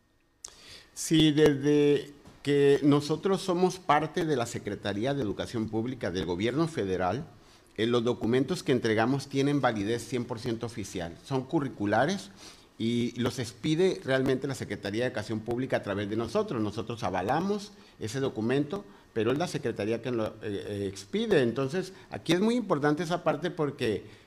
Sí, 0.94 1.32
desde 1.32 2.14
que 2.44 2.80
nosotros 2.84 3.42
somos 3.42 3.80
parte 3.80 4.26
de 4.26 4.36
la 4.36 4.46
Secretaría 4.46 5.16
de 5.16 5.24
Educación 5.24 5.70
Pública 5.70 6.12
del 6.12 6.26
Gobierno 6.26 6.68
Federal, 6.68 7.26
eh, 7.78 7.88
los 7.88 8.04
documentos 8.04 8.62
que 8.62 8.74
entregamos 8.74 9.28
tienen 9.28 9.60
validez 9.60 10.08
100% 10.12 10.64
oficial. 10.64 11.18
Son 11.24 11.46
curriculares 11.46 12.30
y 12.78 13.20
los 13.20 13.40
expide 13.40 14.02
realmente 14.04 14.48
la 14.48 14.54
Secretaría 14.54 15.04
de 15.04 15.08
Educación 15.08 15.40
Pública 15.40 15.78
a 15.78 15.84
través 15.84 16.10
de 16.10 16.16
nosotros. 16.16 16.62
Nosotros 16.62 17.02
avalamos 17.04 17.72
ese 18.00 18.20
documento, 18.20 18.86
pero 19.14 19.32
es 19.32 19.40
la 19.40 19.48
Secretaría 19.48 20.04
que 20.04 20.12
lo 20.12 20.28
eh, 20.28 20.32
eh, 20.44 20.88
expide. 20.88 21.42
Entonces, 21.42 21.94
aquí 22.12 22.34
es 22.34 22.40
muy 22.40 22.56
importante 22.56 23.02
esa 23.02 23.24
parte 23.24 23.50
porque 23.50 24.22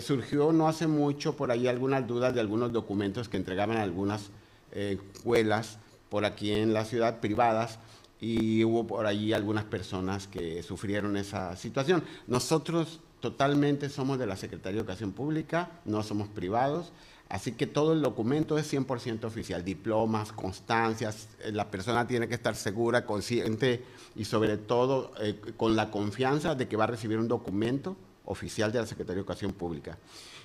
surgió 0.00 0.52
no 0.52 0.68
hace 0.68 0.86
mucho 0.86 1.36
por 1.36 1.50
ahí 1.50 1.66
algunas 1.66 2.06
dudas 2.06 2.32
de 2.32 2.38
algunos 2.38 2.72
documentos 2.72 3.28
que 3.28 3.36
entregaban 3.36 3.76
algunas 3.76 4.30
escuelas 4.72 5.78
por 6.08 6.24
aquí 6.24 6.52
en 6.52 6.74
la 6.74 6.84
ciudad 6.84 7.20
privadas 7.20 7.78
y 8.20 8.62
hubo 8.64 8.86
por 8.86 9.06
allí 9.06 9.32
algunas 9.32 9.64
personas 9.64 10.28
que 10.28 10.62
sufrieron 10.62 11.16
esa 11.16 11.56
situación. 11.56 12.04
Nosotros 12.26 13.00
totalmente 13.20 13.88
somos 13.88 14.18
de 14.18 14.26
la 14.26 14.36
Secretaría 14.36 14.74
de 14.74 14.80
Educación 14.80 15.12
Pública, 15.12 15.70
no 15.84 16.02
somos 16.02 16.28
privados, 16.28 16.92
así 17.28 17.52
que 17.52 17.66
todo 17.66 17.92
el 17.94 18.02
documento 18.02 18.58
es 18.58 18.72
100% 18.72 19.24
oficial, 19.24 19.64
diplomas, 19.64 20.32
constancias, 20.32 21.28
eh, 21.40 21.50
la 21.50 21.70
persona 21.70 22.06
tiene 22.06 22.28
que 22.28 22.34
estar 22.34 22.54
segura, 22.54 23.06
consciente 23.06 23.82
y 24.14 24.24
sobre 24.24 24.56
todo 24.56 25.12
eh, 25.20 25.40
con 25.56 25.74
la 25.76 25.90
confianza 25.90 26.54
de 26.54 26.68
que 26.68 26.76
va 26.76 26.84
a 26.84 26.88
recibir 26.88 27.18
un 27.18 27.28
documento 27.28 27.96
oficial 28.24 28.70
de 28.70 28.80
la 28.80 28.86
Secretaría 28.86 29.16
de 29.16 29.20
Educación 29.20 29.52
Pública. 29.52 29.98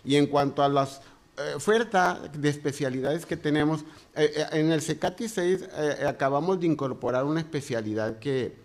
Y 0.04 0.16
en 0.16 0.28
cuanto 0.28 0.64
a 0.64 0.70
las 0.70 1.02
oferta 1.56 2.20
de 2.34 2.50
especialidades 2.50 3.26
que 3.26 3.38
tenemos. 3.38 3.82
Eh, 4.16 4.32
eh, 4.36 4.46
en 4.54 4.72
el 4.72 4.82
CECATI 4.82 5.30
6 5.30 5.70
acabamos 6.08 6.60
de 6.60 6.68
incorporar 6.68 7.26
una 7.26 7.40
especialidad 7.40 8.20
que 8.20 8.56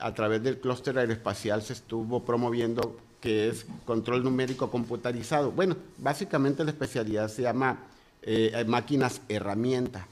a 0.00 0.14
través 0.14 0.42
del 0.42 0.58
clúster 0.58 0.98
aeroespacial 0.98 1.62
se 1.62 1.72
estuvo 1.72 2.24
promoviendo, 2.24 2.96
que 3.20 3.48
es 3.48 3.66
control 3.84 4.22
numérico 4.22 4.70
computarizado. 4.70 5.50
Bueno, 5.50 5.76
básicamente 5.98 6.64
la 6.64 6.70
especialidad 6.70 7.28
se 7.28 7.42
llama 7.42 7.78
máquinas 8.66 9.22
herramienta, 9.28 10.06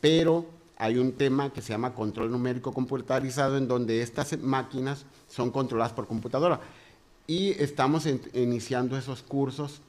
pero 0.00 0.46
hay 0.76 0.96
un 0.96 1.12
tema 1.12 1.52
que 1.52 1.60
se 1.60 1.72
llama 1.72 1.94
control 1.94 2.30
numérico 2.30 2.72
computarizado 2.72 3.58
en 3.58 3.68
donde 3.68 4.02
estas 4.02 4.36
máquinas 4.38 5.04
son 5.28 5.50
controladas 5.50 5.92
por 5.92 6.06
computadora. 6.06 6.60
Y 7.26 7.50
estamos 7.62 8.06
iniciando 8.32 8.96
esos 8.96 9.22
cursos 9.22 9.82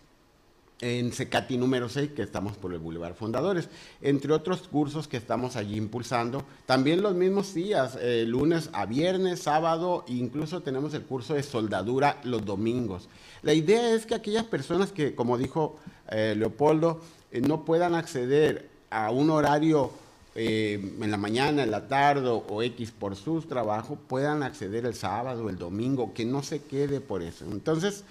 en 0.81 1.13
Secati 1.13 1.57
número 1.57 1.87
6, 1.87 2.11
que 2.15 2.23
estamos 2.23 2.57
por 2.57 2.73
el 2.73 2.79
Boulevard 2.79 3.13
Fundadores, 3.13 3.69
entre 4.01 4.33
otros 4.33 4.67
cursos 4.67 5.07
que 5.07 5.17
estamos 5.17 5.55
allí 5.55 5.77
impulsando. 5.77 6.43
También 6.65 7.03
los 7.03 7.13
mismos 7.13 7.53
días, 7.53 7.97
eh, 8.01 8.25
lunes 8.27 8.69
a 8.73 8.87
viernes, 8.87 9.41
sábado, 9.41 10.03
incluso 10.07 10.61
tenemos 10.61 10.93
el 10.95 11.03
curso 11.03 11.35
de 11.35 11.43
soldadura 11.43 12.19
los 12.23 12.43
domingos. 12.43 13.07
La 13.43 13.53
idea 13.53 13.93
es 13.93 14.07
que 14.07 14.15
aquellas 14.15 14.45
personas 14.45 14.91
que, 14.91 15.13
como 15.13 15.37
dijo 15.37 15.77
eh, 16.09 16.33
Leopoldo, 16.35 16.99
eh, 17.31 17.41
no 17.41 17.63
puedan 17.63 17.93
acceder 17.93 18.69
a 18.89 19.11
un 19.11 19.29
horario 19.29 19.91
en 20.33 21.11
la 21.11 21.17
mañana, 21.17 21.61
en 21.63 21.71
la 21.71 21.89
tarde 21.89 22.29
o 22.29 22.63
X 22.63 22.91
por 22.91 23.17
sus 23.17 23.49
trabajos, 23.49 23.99
puedan 24.07 24.43
acceder 24.43 24.85
el 24.85 24.93
sábado, 24.93 25.49
el 25.49 25.57
domingo, 25.57 26.13
que 26.13 26.23
no 26.23 26.41
se 26.41 26.61
quede 26.61 27.01
por 27.01 27.21
eso. 27.21 27.43
Entonces, 27.51 28.05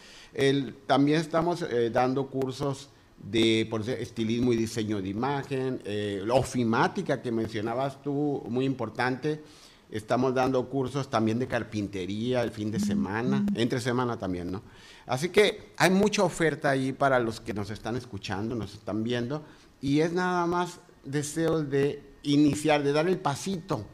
también 0.87 1.21
estamos 1.21 1.63
eh, 1.63 1.91
dando 1.91 2.29
cursos 2.29 2.91
de 3.19 3.67
por 3.71 3.89
estilismo 3.89 4.53
y 4.53 4.57
diseño 4.57 5.01
de 5.03 5.09
imagen, 5.09 5.81
eh, 5.85 6.25
ofimática 6.33 7.21
que 7.21 7.31
mencionabas 7.31 8.03
tú, 8.03 8.43
muy 8.49 8.65
importante. 8.65 9.43
Estamos 9.91 10.35
dando 10.35 10.69
cursos 10.69 11.11
también 11.11 11.39
de 11.39 11.49
carpintería 11.49 12.43
el 12.43 12.53
fin 12.53 12.71
de 12.71 12.79
semana, 12.79 13.45
entre 13.55 13.81
semana 13.81 14.17
también, 14.19 14.53
¿no? 14.53 14.63
Así 15.05 15.31
que 15.31 15.73
hay 15.77 15.91
mucha 15.91 16.23
oferta 16.23 16.71
ahí 16.71 16.93
para 16.93 17.19
los 17.19 17.41
que 17.41 17.53
nos 17.53 17.71
están 17.71 17.97
escuchando, 17.97 18.55
nos 18.55 18.73
están 18.75 19.03
viendo, 19.03 19.43
y 19.81 20.01
es 20.01 20.13
nada 20.13 20.47
más 20.47 20.79
deseo 21.05 21.65
de 21.65 22.05
iniciar, 22.23 22.85
de 22.85 22.93
dar 22.93 23.09
el 23.09 23.19
pasito, 23.19 23.85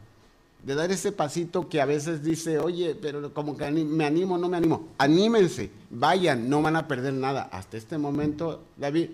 de 0.63 0.75
dar 0.75 0.91
ese 0.91 1.11
pasito 1.11 1.69
que 1.69 1.79
a 1.79 1.85
veces 1.85 2.23
dice, 2.23 2.59
oye, 2.59 2.95
pero 2.95 3.33
como 3.33 3.55
que 3.55 3.69
me 3.71 4.05
animo, 4.05 4.37
no 4.37 4.49
me 4.49 4.57
animo. 4.57 4.89
Anímense, 4.97 5.69
vayan, 5.89 6.49
no 6.49 6.61
van 6.61 6.75
a 6.75 6.87
perder 6.87 7.13
nada. 7.13 7.43
Hasta 7.51 7.77
este 7.77 7.97
momento, 7.97 8.65
David, 8.75 9.09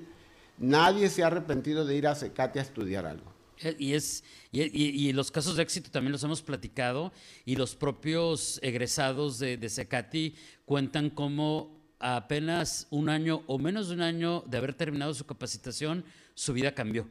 nadie 0.58 1.10
se 1.10 1.24
ha 1.24 1.28
arrepentido 1.28 1.86
de 1.86 1.96
ir 1.96 2.08
a 2.08 2.16
Secate 2.16 2.60
a 2.60 2.64
estudiar 2.64 3.06
algo. 3.06 3.32
Eh, 3.60 3.76
y, 3.78 3.94
es, 3.94 4.24
y, 4.52 5.14
los 5.14 5.32
casos 5.32 5.56
de 5.56 5.64
éxito 5.64 5.92
también 5.92 6.12
los 6.12 6.24
hemos 6.24 6.42
platicado 6.42 7.12
y 7.46 7.56
los 7.56 7.76
propios 7.76 8.60
egresados 8.64 9.38
de, 9.40 9.58
de 9.58 9.70
Secati 9.70 10.36
cuentan 10.66 11.10
cómo 11.10 11.80
apenas 12.00 12.88
un 12.90 13.10
año 13.10 13.44
o 13.48 13.58
menos 13.60 13.88
de 13.90 13.96
un 13.96 14.02
año 14.02 14.44
de 14.48 14.58
haber 14.58 14.74
terminado 14.74 15.14
su 15.14 15.26
capacitación, 15.26 16.04
su 16.34 16.54
vida 16.54 16.74
cambió. 16.74 17.08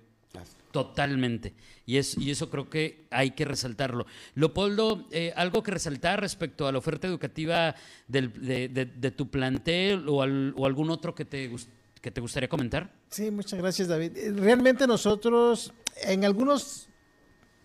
Totalmente. 0.73 1.55
Y, 1.85 1.99
es, 1.99 2.17
y 2.17 2.31
eso 2.31 2.49
creo 2.49 2.71
que 2.71 3.07
hay 3.11 3.33
que 3.33 3.45
resaltarlo. 3.45 4.07
Leopoldo, 4.35 5.07
eh, 5.11 5.33
¿algo 5.37 5.63
que 5.63 5.71
resaltar 5.71 6.21
respecto 6.21 6.67
a 6.67 6.73
la 6.73 6.79
oferta 6.79 7.07
educativa 7.07 7.75
del, 8.09 8.33
de, 8.33 9.11
tu 9.11 9.31
plantel 9.31 10.09
o, 10.09 10.23
al, 10.23 10.55
o, 10.57 10.67
algún 10.67 10.91
otro 10.91 11.15
que 11.15 11.27
te, 11.27 11.51
que 12.01 12.11
te 12.11 12.21
gustaría 12.21 12.49
comentar? 12.49 12.91
Sí, 13.11 13.31
muchas 13.31 13.59
gracias, 13.59 13.89
David. 13.89 14.17
Eh, 14.17 14.33
realmente 14.35 14.87
nosotros 14.87 15.75
en 16.03 16.25
algunos 16.25 16.89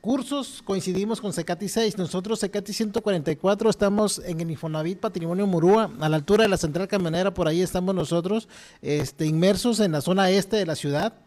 cursos 0.02 0.62
coincidimos 0.64 1.22
con 1.22 1.32
Secati 1.32 1.70
6. 1.70 1.98
Nosotros, 1.98 2.40
Secati 2.40 2.74
144, 2.74 3.70
estamos 3.70 4.20
en 4.26 4.42
el 4.42 4.52
Infonavit 4.52 5.00
Patrimonio 5.00 5.48
Murúa, 5.48 5.92
a 6.00 6.10
la 6.10 6.18
altura 6.18 6.44
de 6.44 6.50
la 6.50 6.58
central 6.58 6.88
camionera, 6.88 7.34
por 7.34 7.48
ahí 7.48 7.62
estamos 7.62 7.96
nosotros, 7.96 8.48
este, 8.82 9.26
inmersos 9.26 9.80
en 9.80 9.94
la 9.94 10.02
zona 10.02 10.30
este 10.30 10.58
de 10.58 10.66
la 10.66 10.76
ciudad. 10.76 11.26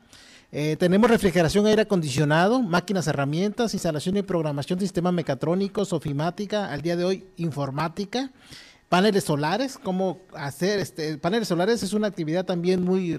Eh, 0.53 0.77
tenemos 0.77 1.09
refrigeración, 1.09 1.67
aire 1.67 1.83
acondicionado, 1.83 2.61
máquinas, 2.61 3.07
herramientas, 3.07 3.73
instalación 3.73 4.17
y 4.17 4.23
programación 4.23 4.79
de 4.79 4.85
sistemas 4.85 5.13
mecatrónicos, 5.13 5.93
ofimática, 5.93 6.73
al 6.73 6.83
día 6.83 6.97
de 6.97 7.05
hoy 7.05 7.25
informática, 7.37 8.33
paneles 8.89 9.25
solares, 9.25 9.79
cómo 9.79 10.19
hacer, 10.35 10.81
este, 10.81 11.19
paneles 11.19 11.47
solares 11.47 11.85
es 11.85 11.93
una 11.93 12.09
actividad 12.09 12.45
también 12.45 12.83
muy, 12.83 13.17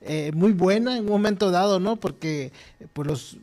eh, 0.00 0.32
muy 0.34 0.52
buena 0.52 0.96
en 0.96 1.04
un 1.04 1.10
momento 1.10 1.52
dado, 1.52 1.78
¿no? 1.78 1.94
Porque 1.96 2.50
pues 2.92 3.06
los 3.06 3.38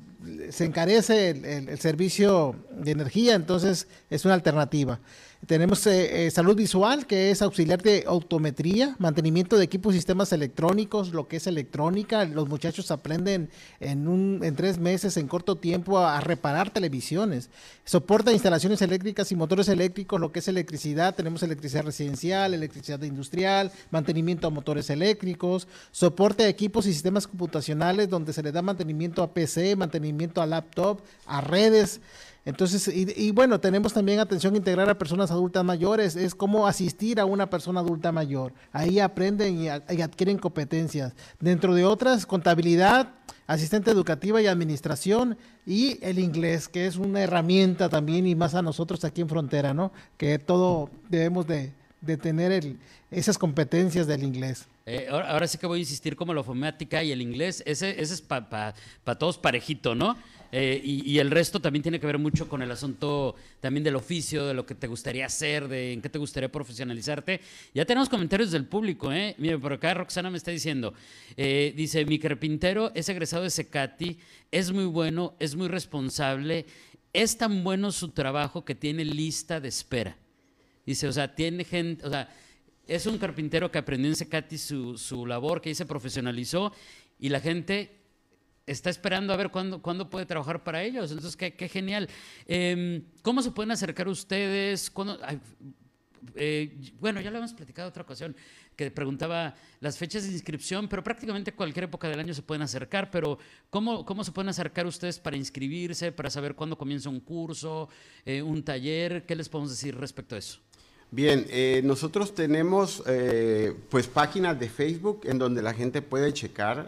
se 0.52 0.66
encarece 0.66 1.30
el, 1.30 1.80
servicio 1.80 2.56
de 2.72 2.92
energía, 2.92 3.36
entonces 3.36 3.88
es 4.10 4.26
una 4.26 4.34
alternativa. 4.34 5.00
Tenemos 5.48 5.88
eh, 5.88 6.28
eh, 6.28 6.32
salud 6.32 6.56
visual, 6.56 7.08
que 7.08 7.32
es 7.32 7.42
auxiliar 7.42 7.82
de 7.82 8.04
autometría, 8.06 8.96
mantenimiento 9.00 9.58
de 9.58 9.64
equipos 9.64 9.96
y 9.96 9.98
sistemas 9.98 10.32
electrónicos, 10.34 11.14
lo 11.14 11.28
que 11.28 11.38
es 11.38 11.48
electrónica. 11.48 12.26
Los 12.26 12.48
muchachos 12.48 12.92
aprenden 12.92 13.50
en, 13.80 14.08
un, 14.08 14.42
en 14.44 14.56
tres 14.56 14.78
meses, 14.78 15.18
en 15.18 15.28
corto 15.28 15.58
tiempo, 15.58 15.98
a, 15.98 16.22
reparar 16.22 16.70
televisiones. 16.70 17.50
Soporta 17.86 18.32
instalaciones 18.32 18.84
eléctricas 18.84 19.32
y 19.32 19.36
motores 19.36 19.68
eléctricos, 19.68 20.22
lo 20.22 20.32
que 20.32 20.40
es 20.40 20.48
electricidad. 20.48 21.16
Tenemos 21.16 21.42
electricidad 21.42 21.86
residencial, 21.86 22.54
electricidad 22.54 23.02
industrial, 23.02 23.72
mantenimiento 23.90 24.46
a 24.46 24.52
motores 24.52 24.92
eléctricos, 24.92 25.68
soporte 25.90 26.44
a 26.44 26.50
equipos 26.50 26.86
y 26.86 26.94
sistemas 26.94 27.26
computacionales, 27.26 28.10
donde 28.10 28.32
se 28.34 28.44
le 28.44 28.52
da 28.52 28.62
mantenimiento 28.62 29.24
a 29.24 29.34
PC, 29.34 29.76
mantenimiento 29.76 30.40
a 30.40 30.46
laptop, 30.46 31.02
a 31.26 31.42
redes. 31.42 32.00
Entonces, 32.44 32.88
y, 32.88 33.30
bueno, 33.32 33.60
tenemos 33.60 33.94
también 33.94 34.20
atención 34.20 34.56
integral 34.56 34.90
a 34.90 34.98
personas 34.98 35.30
adultas 35.30 35.64
mayores, 35.64 36.16
es 36.16 36.34
cómo 36.34 36.66
asistir 36.66 37.20
a 37.20 37.26
una 37.26 37.50
persona 37.52 37.82
adulta 37.82 38.12
mayor. 38.12 38.54
Ahí 38.72 39.00
aprenden 39.00 39.62
y, 39.62 39.70
adquieren 39.70 40.40
competencias. 40.40 41.14
Dentro 41.40 41.76
de 41.76 41.86
otras, 41.86 42.26
contabilidad, 42.26 43.14
asistente 43.46 43.92
educativa 43.92 44.42
y 44.42 44.48
administración 44.48 45.38
y 45.68 46.00
el 46.04 46.18
inglés, 46.18 46.68
que 46.68 46.88
es 46.88 46.96
una 46.96 47.22
herramienta 47.22 47.90
también 47.90 48.26
y 48.26 48.34
más 48.34 48.56
a 48.56 48.64
nosotros 48.64 49.06
aquí 49.06 49.22
en 49.22 49.30
Frontera, 49.30 49.76
¿no? 49.76 49.92
Que 50.18 50.40
todo 50.40 50.90
debemos 51.10 51.46
de, 51.46 51.74
tener 52.18 52.76
esas 53.12 53.38
competencias 53.38 54.08
del 54.08 54.24
inglés. 54.24 54.68
Eh, 54.88 55.08
ahora, 55.12 55.48
sí 55.48 55.60
que 55.60 55.68
voy 55.68 55.78
a 55.78 55.82
insistir 55.82 56.16
como 56.16 56.34
la 56.34 56.42
fomática 56.42 57.04
y 57.04 57.12
el 57.12 57.22
inglés, 57.22 57.62
ese, 57.68 58.02
ese 58.02 58.16
es 58.16 58.22
para 58.22 58.74
todos 59.20 59.38
parejito, 59.38 59.94
¿no? 59.94 60.18
Eh, 60.52 60.82
y, 60.84 61.18
el 61.20 61.32
resto 61.32 61.62
también 61.62 61.82
tiene 61.82 62.00
que 62.00 62.06
ver 62.06 62.18
mucho 62.18 62.50
con 62.50 62.62
el 62.62 62.70
asunto 62.72 63.36
también 63.62 63.86
del 63.86 63.96
oficio, 63.96 64.46
de 64.46 64.54
lo 64.54 64.66
que 64.66 64.76
te 64.76 64.88
gustaría 64.88 65.26
hacer, 65.26 65.70
de 65.70 65.94
en 65.94 66.02
qué 66.02 66.10
te 66.10 66.20
gustaría 66.20 66.52
profesionalizarte. 66.52 67.40
Ya 67.74 67.86
tenemos 67.86 68.10
comentarios 68.10 68.52
del 68.52 68.66
público, 68.66 69.14
¿eh? 69.14 69.34
Mire, 69.38 69.58
por 69.58 69.72
acá 69.72 69.94
Roxana 69.94 70.30
me 70.30 70.38
está 70.38 70.52
diciendo, 70.52 70.94
eh, 71.38 71.74
dice, 71.76 72.04
mi 72.06 72.20
carpintero 72.20 72.92
es 72.96 73.08
egresado 73.08 73.44
de 73.44 73.50
Secati, 73.50 74.18
es 74.52 74.72
muy 74.72 74.86
bueno, 74.86 75.36
es 75.40 75.56
muy 75.56 75.70
responsable, 75.70 76.66
es 77.14 77.38
tan 77.38 77.64
bueno 77.64 77.92
su 77.94 78.10
trabajo 78.10 78.66
que 78.66 78.76
tiene 78.76 79.06
lista 79.06 79.62
de 79.62 79.70
espera. 79.70 80.18
Dice, 80.86 81.08
o 81.08 81.14
sea, 81.14 81.34
tiene 81.34 81.64
gente, 81.64 82.06
o 82.06 82.10
sea, 82.10 82.30
es 82.88 83.06
un 83.06 83.18
carpintero 83.18 83.72
que 83.72 83.78
aprendió 83.78 84.10
en 84.10 84.18
Secati 84.18 84.58
su, 84.58 84.98
su 84.98 85.26
labor, 85.26 85.62
que 85.62 85.70
ahí 85.70 85.76
se 85.76 85.86
profesionalizó 85.86 86.74
y 87.20 87.30
la 87.30 87.40
gente 87.40 88.01
está 88.72 88.90
esperando 88.90 89.34
a 89.34 89.38
ver 89.38 89.50
cuándo, 89.50 89.82
cuándo 89.82 90.10
puede 90.10 90.26
trabajar 90.26 90.64
para 90.64 90.84
ellos. 90.84 91.12
Entonces, 91.12 91.36
qué, 91.36 91.70
genial. 91.70 92.10
Em, 92.48 93.04
¿Cómo 93.22 93.42
se 93.42 93.52
pueden 93.52 93.72
acercar 93.72 94.08
ustedes? 94.08 94.92
Eh, 96.36 96.94
bueno, 97.00 97.20
ya 97.22 97.32
lo 97.32 97.38
hemos 97.38 97.54
platicado 97.54 97.90
otra 97.90 98.04
ocasión, 98.04 98.36
que 98.76 98.90
preguntaba 98.92 99.56
las 99.80 99.98
fechas 99.98 100.24
de 100.24 100.32
inscripción, 100.32 100.88
pero 100.88 101.04
prácticamente 101.04 101.54
cualquier 101.54 101.86
época 101.86 102.08
del 102.08 102.20
año 102.20 102.34
se 102.34 102.42
pueden 102.42 102.62
acercar, 102.62 103.12
pero 103.12 103.38
¿cómo, 103.70 104.06
cómo 104.06 104.24
se 104.24 104.32
pueden 104.32 104.50
acercar 104.50 104.86
ustedes 104.86 105.20
para 105.20 105.36
inscribirse, 105.36 106.12
para 106.12 106.30
saber 106.30 106.56
cuándo 106.56 106.78
comienza 106.78 107.10
un 107.10 107.20
curso, 107.20 107.90
eh, 108.26 108.42
un 108.42 108.64
taller? 108.64 109.26
¿Qué 109.26 109.36
les 109.36 109.50
podemos 109.50 109.72
decir 109.72 109.96
respecto 109.96 110.36
a 110.36 110.40
eso? 110.40 110.60
Bien, 111.10 111.46
eh, 111.50 111.82
nosotros 111.84 112.34
tenemos 112.34 113.04
pues 113.90 114.08
páginas 114.08 114.58
de 114.58 114.70
Facebook 114.70 115.22
en 115.26 115.40
donde 115.40 115.62
la 115.62 115.74
gente 115.74 116.02
puede 116.02 116.32
checar 116.32 116.88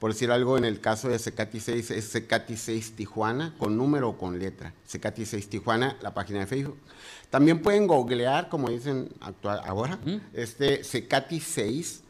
por 0.00 0.12
decir 0.12 0.30
algo, 0.30 0.56
en 0.56 0.64
el 0.64 0.80
caso 0.80 1.10
de 1.10 1.18
Secati 1.18 1.60
6 1.60 1.90
es 1.90 2.06
Secati 2.06 2.56
6 2.56 2.96
Tijuana, 2.96 3.54
con 3.58 3.76
número 3.76 4.08
o 4.08 4.18
con 4.18 4.38
letra. 4.38 4.72
Secati 4.86 5.26
6 5.26 5.50
Tijuana, 5.50 5.98
la 6.00 6.14
página 6.14 6.40
de 6.40 6.46
Facebook. 6.46 6.78
También 7.28 7.60
pueden 7.60 7.86
googlear, 7.86 8.48
como 8.48 8.70
dicen 8.70 9.10
actual, 9.20 9.60
ahora, 9.62 9.98
este 10.32 10.84
Secati 10.84 11.38
6 11.38 12.02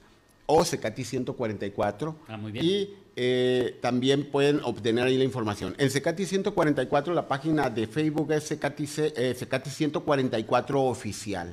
o 0.46 0.64
Secati 0.64 1.02
144. 1.02 2.16
Ah, 2.28 2.36
muy 2.36 2.52
bien. 2.52 2.64
Y 2.64 2.94
eh, 3.16 3.76
también 3.82 4.30
pueden 4.30 4.60
obtener 4.62 5.08
ahí 5.08 5.18
la 5.18 5.24
información. 5.24 5.74
En 5.76 5.90
Secati 5.90 6.26
144, 6.26 7.12
la 7.12 7.26
página 7.26 7.70
de 7.70 7.88
Facebook 7.88 8.30
es 8.30 8.44
Secati, 8.44 8.88
eh, 8.98 9.34
Secati 9.36 9.68
144 9.68 10.80
Oficial. 10.84 11.52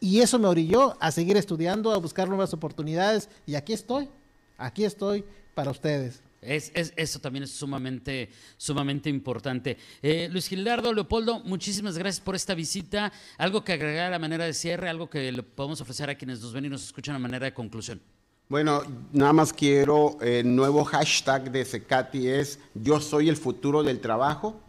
y 0.00 0.20
eso 0.20 0.38
me 0.38 0.48
orilló 0.48 0.96
a 0.98 1.12
seguir 1.12 1.36
estudiando, 1.36 1.92
a 1.92 1.98
buscar 1.98 2.28
nuevas 2.28 2.54
oportunidades, 2.54 3.28
y 3.46 3.54
aquí 3.54 3.72
estoy, 3.72 4.08
aquí 4.56 4.84
estoy 4.84 5.24
para 5.54 5.70
ustedes. 5.70 6.22
Es, 6.42 6.72
eso 6.74 7.20
también 7.20 7.44
es 7.44 7.52
sumamente, 7.52 8.28
sumamente 8.56 9.08
importante. 9.08 9.78
Eh, 10.02 10.28
Luis 10.30 10.48
Gildardo, 10.48 10.92
Leopoldo, 10.92 11.38
muchísimas 11.44 11.96
gracias 11.96 12.20
por 12.20 12.34
esta 12.34 12.54
visita. 12.54 13.12
Algo 13.38 13.62
que 13.62 13.72
agregar 13.72 14.12
a 14.12 14.18
manera 14.18 14.44
de 14.44 14.52
cierre, 14.52 14.88
algo 14.88 15.08
que 15.08 15.30
le 15.30 15.42
podemos 15.44 15.80
ofrecer 15.80 16.10
a 16.10 16.16
quienes 16.16 16.40
nos 16.40 16.52
ven 16.52 16.64
y 16.64 16.68
nos 16.68 16.82
escuchan 16.82 17.14
a 17.14 17.20
manera 17.20 17.46
de 17.46 17.54
conclusión. 17.54 18.00
Bueno, 18.48 18.82
nada 19.12 19.32
más 19.32 19.52
quiero, 19.52 20.18
el 20.20 20.54
nuevo 20.54 20.84
hashtag 20.84 21.52
de 21.52 21.64
Secati 21.64 22.28
es 22.28 22.58
Yo 22.74 23.00
soy 23.00 23.28
el 23.28 23.36
futuro 23.36 23.84
del 23.84 24.00
trabajo. 24.00 24.60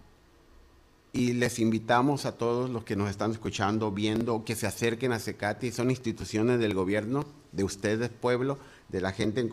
Y 1.11 1.33
les 1.33 1.59
invitamos 1.59 2.25
a 2.25 2.37
todos 2.37 2.71
los 2.71 2.83
que 2.83 2.95
nos 2.95 3.09
están 3.09 3.31
escuchando, 3.31 3.91
viendo, 3.91 4.43
que 4.45 4.55
se 4.55 4.65
acerquen 4.65 5.11
a 5.11 5.19
Secati, 5.19 5.71
son 5.71 5.91
instituciones 5.91 6.59
del 6.59 6.73
gobierno 6.73 7.25
de 7.51 7.63
ustedes, 7.63 8.09
pueblo, 8.09 8.57
de 8.89 8.99
la 8.99 9.11
gente 9.11 9.39
en 9.39 9.49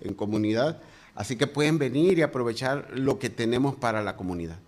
en 0.00 0.14
comunidad. 0.14 0.82
Así 1.18 1.34
que 1.34 1.48
pueden 1.48 1.78
venir 1.78 2.16
y 2.16 2.22
aprovechar 2.22 2.90
lo 2.94 3.18
que 3.18 3.28
tenemos 3.28 3.74
para 3.74 4.04
la 4.04 4.14
comunidad. 4.14 4.60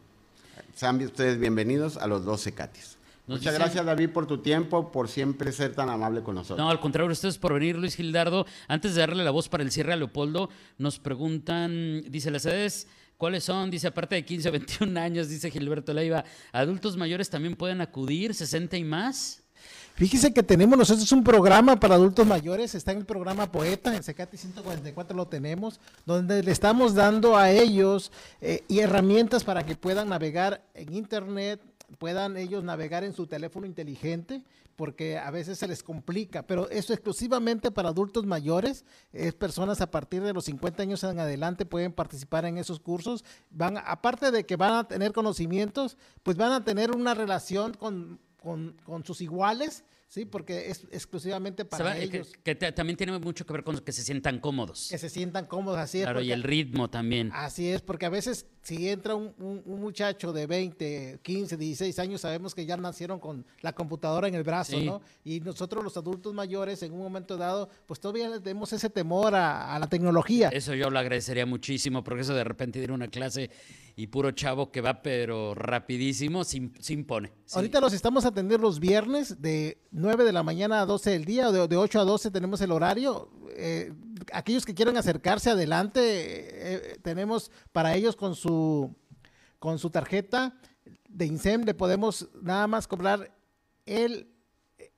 Sean 0.74 1.00
ustedes 1.00 1.38
bienvenidos 1.38 1.96
a 1.96 2.08
los 2.08 2.24
12 2.24 2.54
CATIS. 2.54 2.98
Muchas 3.28 3.54
gracias, 3.54 3.86
David, 3.86 4.10
por 4.10 4.26
tu 4.26 4.38
tiempo, 4.38 4.90
por 4.90 5.06
siempre 5.06 5.52
ser 5.52 5.76
tan 5.76 5.88
amable 5.88 6.24
con 6.24 6.34
nosotros. 6.34 6.58
No, 6.58 6.68
al 6.68 6.80
contrario, 6.80 7.12
ustedes 7.12 7.38
por 7.38 7.54
venir, 7.54 7.76
Luis 7.76 7.94
Gildardo. 7.94 8.46
Antes 8.66 8.96
de 8.96 9.00
darle 9.00 9.22
la 9.22 9.30
voz 9.30 9.48
para 9.48 9.62
el 9.62 9.70
cierre 9.70 9.92
a 9.92 9.96
Leopoldo, 9.96 10.50
nos 10.76 10.98
preguntan, 10.98 12.02
dice, 12.08 12.32
las 12.32 12.44
edades, 12.44 12.88
¿cuáles 13.16 13.44
son? 13.44 13.70
Dice, 13.70 13.86
aparte 13.86 14.16
de 14.16 14.24
15 14.24 14.48
o 14.48 14.52
21 14.52 14.98
años, 14.98 15.28
dice 15.28 15.52
Gilberto 15.52 15.94
Leiva, 15.94 16.24
¿adultos 16.50 16.96
mayores 16.96 17.30
también 17.30 17.54
pueden 17.54 17.80
acudir, 17.80 18.34
60 18.34 18.76
y 18.76 18.82
más? 18.82 19.39
Fíjese 20.00 20.32
que 20.32 20.42
tenemos 20.42 20.78
nosotros 20.78 21.12
un 21.12 21.22
programa 21.22 21.78
para 21.78 21.96
adultos 21.96 22.26
mayores, 22.26 22.74
está 22.74 22.92
en 22.92 23.00
el 23.00 23.04
programa 23.04 23.52
Poeta, 23.52 23.94
en 23.94 24.02
Secati 24.02 24.38
144 24.38 25.14
lo 25.14 25.26
tenemos, 25.26 25.78
donde 26.06 26.42
le 26.42 26.52
estamos 26.52 26.94
dando 26.94 27.36
a 27.36 27.50
ellos 27.50 28.10
eh, 28.40 28.64
y 28.66 28.78
herramientas 28.78 29.44
para 29.44 29.66
que 29.66 29.76
puedan 29.76 30.08
navegar 30.08 30.64
en 30.72 30.94
Internet, 30.94 31.60
puedan 31.98 32.38
ellos 32.38 32.64
navegar 32.64 33.04
en 33.04 33.12
su 33.12 33.26
teléfono 33.26 33.66
inteligente, 33.66 34.42
porque 34.74 35.18
a 35.18 35.30
veces 35.30 35.58
se 35.58 35.68
les 35.68 35.82
complica, 35.82 36.46
pero 36.46 36.70
eso 36.70 36.94
exclusivamente 36.94 37.70
para 37.70 37.90
adultos 37.90 38.24
mayores, 38.24 38.86
es 39.12 39.34
personas 39.34 39.82
a 39.82 39.90
partir 39.90 40.22
de 40.22 40.32
los 40.32 40.46
50 40.46 40.82
años 40.82 41.04
en 41.04 41.20
adelante 41.20 41.66
pueden 41.66 41.92
participar 41.92 42.46
en 42.46 42.56
esos 42.56 42.80
cursos, 42.80 43.22
van 43.50 43.76
aparte 43.76 44.30
de 44.30 44.46
que 44.46 44.56
van 44.56 44.72
a 44.72 44.88
tener 44.88 45.12
conocimientos, 45.12 45.98
pues 46.22 46.38
van 46.38 46.52
a 46.52 46.64
tener 46.64 46.90
una 46.92 47.12
relación 47.12 47.74
con, 47.74 48.18
con, 48.40 48.76
con 48.84 49.04
sus 49.04 49.20
iguales 49.20 49.84
Sí, 50.10 50.24
porque 50.24 50.70
es 50.70 50.88
exclusivamente 50.90 51.64
para 51.64 51.96
ellos. 51.96 52.32
Que, 52.42 52.56
también 52.56 52.96
tiene 52.96 53.16
mucho 53.20 53.46
que 53.46 53.52
ver 53.52 53.62
con 53.62 53.78
que 53.78 53.92
se 53.92 54.02
sientan 54.02 54.40
cómodos. 54.40 54.88
Que 54.90 54.98
se 54.98 55.08
sientan 55.08 55.46
cómodos, 55.46 55.78
así 55.78 55.98
es. 55.98 56.04
Claro, 56.04 56.20
y 56.20 56.32
el 56.32 56.42
ritmo 56.42 56.90
también. 56.90 57.30
Así 57.32 57.68
es, 57.68 57.80
porque 57.80 58.06
a 58.06 58.08
veces 58.08 58.44
si 58.62 58.88
entra 58.88 59.14
un, 59.14 59.62
muchacho 59.64 60.32
de 60.32 60.46
20, 60.46 61.20
15, 61.22 61.56
16 61.56 61.98
años, 61.98 62.20
sabemos 62.20 62.54
que 62.54 62.66
ya 62.66 62.76
nacieron 62.76 63.18
con 63.18 63.44
la 63.62 63.72
computadora 63.72 64.28
en 64.28 64.34
el 64.34 64.42
brazo, 64.42 64.78
¿no? 64.80 65.00
Y 65.24 65.40
nosotros 65.40 65.82
los 65.82 65.96
adultos 65.96 66.34
mayores, 66.34 66.82
en 66.82 66.92
un 66.92 67.00
momento 67.00 67.36
dado, 67.36 67.68
pues 67.86 68.00
todavía 68.00 68.30
tenemos 68.40 68.72
ese 68.72 68.90
temor 68.90 69.34
a, 69.34 69.78
la 69.78 69.86
tecnología. 69.86 70.50
Eso 70.50 70.74
yo 70.74 70.90
lo 70.90 70.98
agradecería 70.98 71.46
muchísimo, 71.46 72.04
porque 72.04 72.22
eso 72.22 72.34
de 72.34 72.44
repente 72.44 72.78
ir 72.78 72.90
a 72.90 72.94
una 72.94 73.08
clase 73.08 73.50
y 73.96 74.06
puro 74.08 74.30
chavo 74.32 74.70
que 74.70 74.80
va 74.80 75.02
pero 75.02 75.54
rapidísimo, 75.54 76.44
se, 76.44 76.58
impone. 76.92 77.32
Ahorita 77.52 77.80
los 77.80 77.92
estamos 77.92 78.24
atendiendo 78.24 78.66
los 78.66 78.78
viernes 78.78 79.40
de 79.40 79.78
9 79.90 80.24
de 80.24 80.32
la 80.32 80.42
mañana 80.42 80.82
a 80.82 80.86
12 80.86 81.10
del 81.10 81.24
día, 81.24 81.50
de, 81.50 81.66
de 81.66 81.76
8 81.76 82.00
a 82.00 82.04
12 82.04 82.30
tenemos 82.30 82.60
el 82.60 82.72
horario. 82.72 83.30
Eh, 83.56 83.92
aquellos 84.32 84.64
que 84.64 84.74
quieran 84.74 84.96
acercarse 84.96 85.50
adelante, 85.50 86.00
eh, 86.02 86.98
tenemos 87.02 87.50
para 87.72 87.94
ellos 87.94 88.16
con 88.16 88.34
su, 88.34 88.94
con 89.58 89.78
su 89.78 89.90
tarjeta 89.90 90.54
de 91.08 91.26
INSEM, 91.26 91.64
le 91.64 91.74
podemos 91.74 92.28
nada 92.42 92.66
más 92.66 92.86
cobrar 92.86 93.34
el, 93.86 94.32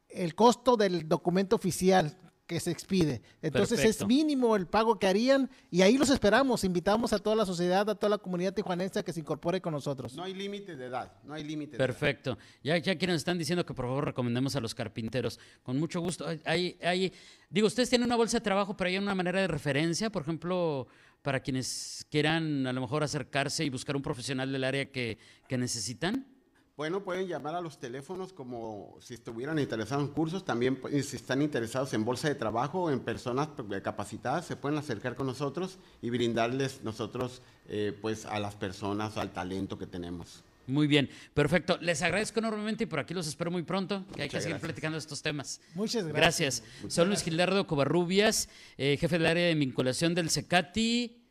el 0.08 0.34
costo 0.34 0.76
del 0.76 1.08
documento 1.08 1.56
oficial 1.56 2.16
que 2.52 2.60
se 2.60 2.70
expide. 2.70 3.22
Entonces 3.40 3.84
es 3.84 4.06
mínimo 4.06 4.54
el 4.56 4.66
pago 4.66 4.98
que 4.98 5.06
harían 5.06 5.50
y 5.70 5.82
ahí 5.82 5.96
los 5.96 6.10
esperamos. 6.10 6.64
Invitamos 6.64 7.12
a 7.12 7.18
toda 7.18 7.36
la 7.36 7.46
sociedad, 7.46 7.88
a 7.88 7.94
toda 7.94 8.10
la 8.10 8.18
comunidad 8.18 8.52
tijuanense 8.54 8.98
a 8.98 9.02
que 9.02 9.12
se 9.12 9.20
incorpore 9.20 9.60
con 9.60 9.72
nosotros. 9.72 10.14
No 10.14 10.22
hay 10.22 10.34
límite 10.34 10.76
de 10.76 10.86
edad, 10.86 11.12
no 11.24 11.34
hay 11.34 11.44
límite. 11.44 11.76
Perfecto. 11.76 12.38
Ya, 12.62 12.76
ya 12.78 12.96
quienes 12.96 13.16
están 13.16 13.38
diciendo 13.38 13.64
que 13.64 13.74
por 13.74 13.86
favor 13.86 14.04
recomendemos 14.04 14.54
a 14.56 14.60
los 14.60 14.74
carpinteros. 14.74 15.38
Con 15.62 15.78
mucho 15.78 16.00
gusto. 16.00 16.26
Hay, 16.44 16.78
hay, 16.82 17.12
digo, 17.48 17.66
ustedes 17.66 17.88
tienen 17.88 18.06
una 18.06 18.16
bolsa 18.16 18.38
de 18.38 18.42
trabajo, 18.42 18.76
pero 18.76 18.88
hay 18.88 18.98
una 18.98 19.14
manera 19.14 19.40
de 19.40 19.48
referencia, 19.48 20.10
por 20.10 20.22
ejemplo, 20.22 20.86
para 21.22 21.40
quienes 21.40 22.06
quieran 22.10 22.66
a 22.66 22.72
lo 22.72 22.80
mejor 22.80 23.02
acercarse 23.02 23.64
y 23.64 23.70
buscar 23.70 23.96
un 23.96 24.02
profesional 24.02 24.52
del 24.52 24.64
área 24.64 24.90
que, 24.90 25.18
que 25.48 25.56
necesitan. 25.56 26.26
Bueno, 26.74 27.04
pueden 27.04 27.28
llamar 27.28 27.54
a 27.54 27.60
los 27.60 27.78
teléfonos 27.78 28.32
como 28.32 28.96
si 28.98 29.12
estuvieran 29.12 29.58
interesados 29.58 30.08
en 30.08 30.14
cursos, 30.14 30.42
también 30.42 30.80
pues, 30.80 31.06
si 31.06 31.16
están 31.16 31.42
interesados 31.42 31.92
en 31.92 32.02
bolsa 32.02 32.28
de 32.28 32.34
trabajo, 32.34 32.90
en 32.90 33.00
personas 33.00 33.48
pues, 33.48 33.82
capacitadas, 33.82 34.46
se 34.46 34.56
pueden 34.56 34.78
acercar 34.78 35.14
con 35.14 35.26
nosotros 35.26 35.78
y 36.00 36.08
brindarles 36.08 36.82
nosotros 36.82 37.42
eh, 37.68 37.96
pues 38.00 38.24
a 38.24 38.40
las 38.40 38.54
personas, 38.54 39.18
al 39.18 39.34
talento 39.34 39.76
que 39.76 39.86
tenemos. 39.86 40.44
Muy 40.66 40.86
bien, 40.86 41.10
perfecto. 41.34 41.76
Les 41.82 42.00
agradezco 42.00 42.38
enormemente 42.38 42.84
y 42.84 42.86
por 42.86 43.00
aquí 43.00 43.12
los 43.12 43.26
espero 43.26 43.50
muy 43.50 43.64
pronto, 43.64 44.06
que 44.14 44.22
hay 44.22 44.28
que 44.30 44.40
seguir 44.40 44.58
platicando 44.58 44.96
estos 44.96 45.20
temas. 45.20 45.60
Muchas 45.74 46.06
gracias. 46.06 46.62
Gracias. 46.62 46.94
Soy 46.94 47.06
Luis 47.06 47.22
Gildardo 47.22 47.66
Covarrubias, 47.66 48.48
eh, 48.78 48.96
jefe 48.98 49.18
del 49.18 49.26
área 49.26 49.46
de 49.46 49.54
vinculación 49.54 50.14
del 50.14 50.30
SECATI. 50.30 51.21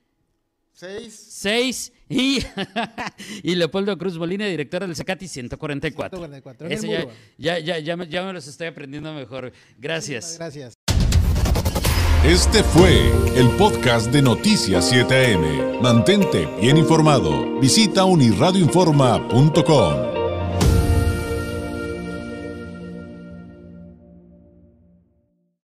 Seis. 0.73 1.27
Seis. 1.29 1.93
Y, 2.09 2.39
y 3.43 3.55
Leopoldo 3.55 3.97
Cruz 3.97 4.17
Molina, 4.17 4.45
director 4.47 4.85
del 4.85 4.95
Secati 4.95 5.27
144. 5.27 6.17
144. 6.17 6.69
ya, 7.37 7.59
ya, 7.59 7.79
ya, 7.79 7.97
me, 7.97 8.07
ya 8.07 8.23
me 8.23 8.33
los 8.33 8.47
estoy 8.47 8.67
aprendiendo 8.67 9.13
mejor. 9.13 9.51
Gracias. 9.77 10.37
Gracias. 10.37 10.73
Este 12.25 12.63
fue 12.63 13.09
el 13.35 13.49
podcast 13.57 14.11
de 14.11 14.21
Noticias 14.21 14.93
7am. 14.93 15.81
Mantente 15.81 16.47
bien 16.61 16.77
informado. 16.77 17.59
Visita 17.59 18.05
unirradioinforma.com. 18.05 20.10